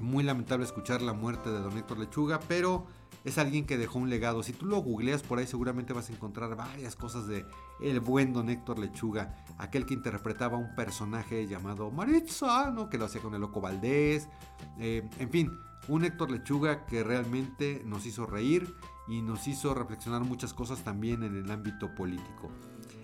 muy 0.02 0.24
lamentable 0.24 0.66
escuchar 0.66 1.02
la 1.02 1.14
muerte 1.14 1.50
de 1.50 1.60
don 1.60 1.78
Héctor 1.78 2.00
Lechuga, 2.00 2.40
pero 2.48 2.86
es 3.24 3.38
alguien 3.38 3.66
que 3.66 3.78
dejó 3.78 4.00
un 4.00 4.10
legado. 4.10 4.44
Si 4.44 4.54
tú 4.54 4.66
lo 4.66 4.78
googleas 4.78 5.24
por 5.24 5.40
ahí 5.40 5.48
seguramente 5.48 5.94
vas 5.94 6.10
a 6.10 6.14
encontrar 6.14 6.56
varias 6.56 6.96
cosas 6.96 7.28
de 7.28 7.46
el 7.82 8.00
buen 8.00 8.34
don 8.34 8.50
Héctor 8.50 8.80
Lechuga, 8.80 9.44
aquel 9.58 9.86
que 9.86 9.94
interpretaba 9.94 10.58
un 10.58 10.74
personaje 10.76 11.48
llamado 11.48 11.92
Maritza, 11.92 12.72
¿no? 12.72 12.90
que 12.90 12.98
lo 12.98 13.06
hacía 13.06 13.22
con 13.22 13.34
el 13.34 13.42
loco 13.42 13.62
Valdés, 13.62 14.30
eh, 14.80 15.08
en 15.20 15.30
fin, 15.30 15.52
un 15.88 16.06
Héctor 16.06 16.32
Lechuga 16.32 16.86
que 16.86 17.04
realmente 17.04 17.82
nos 17.86 18.06
hizo 18.06 18.26
reír 18.26 18.74
y 19.08 19.22
nos 19.22 19.48
hizo 19.48 19.74
reflexionar 19.74 20.24
muchas 20.24 20.54
cosas 20.54 20.84
también 20.84 21.24
en 21.24 21.36
el 21.36 21.50
ámbito 21.52 21.94
político. 21.96 22.50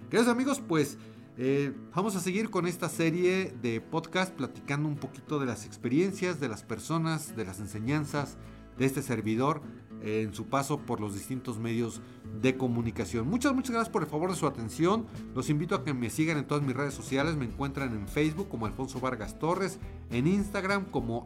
Queridos 0.10 0.32
amigos, 0.32 0.62
pues 0.66 0.98
eh, 1.38 1.74
vamos 1.94 2.16
a 2.16 2.20
seguir 2.20 2.50
con 2.50 2.66
esta 2.66 2.88
serie 2.88 3.54
de 3.62 3.82
podcast 3.82 4.34
platicando 4.34 4.88
un 4.88 4.96
poquito 4.96 5.40
de 5.40 5.46
las 5.46 5.66
experiencias, 5.66 6.40
de 6.40 6.48
las 6.48 6.64
personas, 6.64 7.36
de 7.36 7.46
las 7.46 7.60
enseñanzas 7.60 8.38
de 8.78 8.86
este 8.86 9.02
servidor 9.02 9.62
en 10.02 10.34
su 10.34 10.46
paso 10.46 10.80
por 10.80 11.02
los 11.02 11.14
distintos 11.14 11.58
medios 11.58 12.02
de 12.42 12.58
comunicación. 12.58 13.28
Muchas, 13.28 13.56
muchas 13.56 13.72
gracias 13.72 13.92
por 13.92 14.04
el 14.04 14.10
favor 14.10 14.30
de 14.30 14.36
su 14.36 14.46
atención. 14.46 15.08
Los 15.34 15.50
invito 15.50 15.74
a 15.76 15.84
que 15.84 15.94
me 15.94 16.10
sigan 16.10 16.38
en 16.38 16.46
todas 16.46 16.64
mis 16.64 16.76
redes 16.76 16.94
sociales. 16.94 17.36
Me 17.36 17.46
encuentran 17.46 17.94
en 17.94 18.08
Facebook 18.08 18.50
como 18.50 18.68
Alfonso 18.68 19.00
Vargas 19.00 19.40
Torres, 19.40 19.80
en 20.12 20.28
Instagram 20.28 20.86
como 20.86 21.26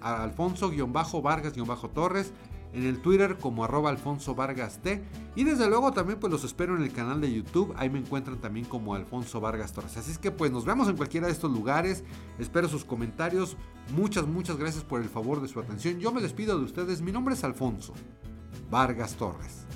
Alfonso-Vargas-Torres 0.00 2.32
en 2.72 2.84
el 2.84 3.00
Twitter 3.00 3.38
como 3.38 3.64
arroba 3.64 3.90
Alfonso 3.90 4.34
Vargas 4.34 4.78
T. 4.82 5.02
Y 5.34 5.44
desde 5.44 5.68
luego 5.68 5.92
también 5.92 6.18
pues 6.18 6.32
los 6.32 6.44
espero 6.44 6.76
en 6.76 6.82
el 6.82 6.92
canal 6.92 7.20
de 7.20 7.32
YouTube. 7.32 7.74
Ahí 7.76 7.90
me 7.90 7.98
encuentran 7.98 8.38
también 8.38 8.66
como 8.66 8.94
Alfonso 8.94 9.40
Vargas 9.40 9.72
Torres. 9.72 9.96
Así 9.96 10.10
es 10.10 10.18
que 10.18 10.30
pues 10.30 10.50
nos 10.50 10.64
vemos 10.64 10.88
en 10.88 10.96
cualquiera 10.96 11.26
de 11.26 11.32
estos 11.32 11.50
lugares. 11.50 12.04
Espero 12.38 12.68
sus 12.68 12.84
comentarios. 12.84 13.56
Muchas, 13.96 14.26
muchas 14.26 14.56
gracias 14.56 14.84
por 14.84 15.00
el 15.00 15.08
favor 15.08 15.40
de 15.40 15.48
su 15.48 15.60
atención. 15.60 15.98
Yo 15.98 16.12
me 16.12 16.20
despido 16.20 16.58
de 16.58 16.64
ustedes. 16.64 17.00
Mi 17.00 17.12
nombre 17.12 17.34
es 17.34 17.44
Alfonso 17.44 17.94
Vargas 18.70 19.14
Torres. 19.14 19.66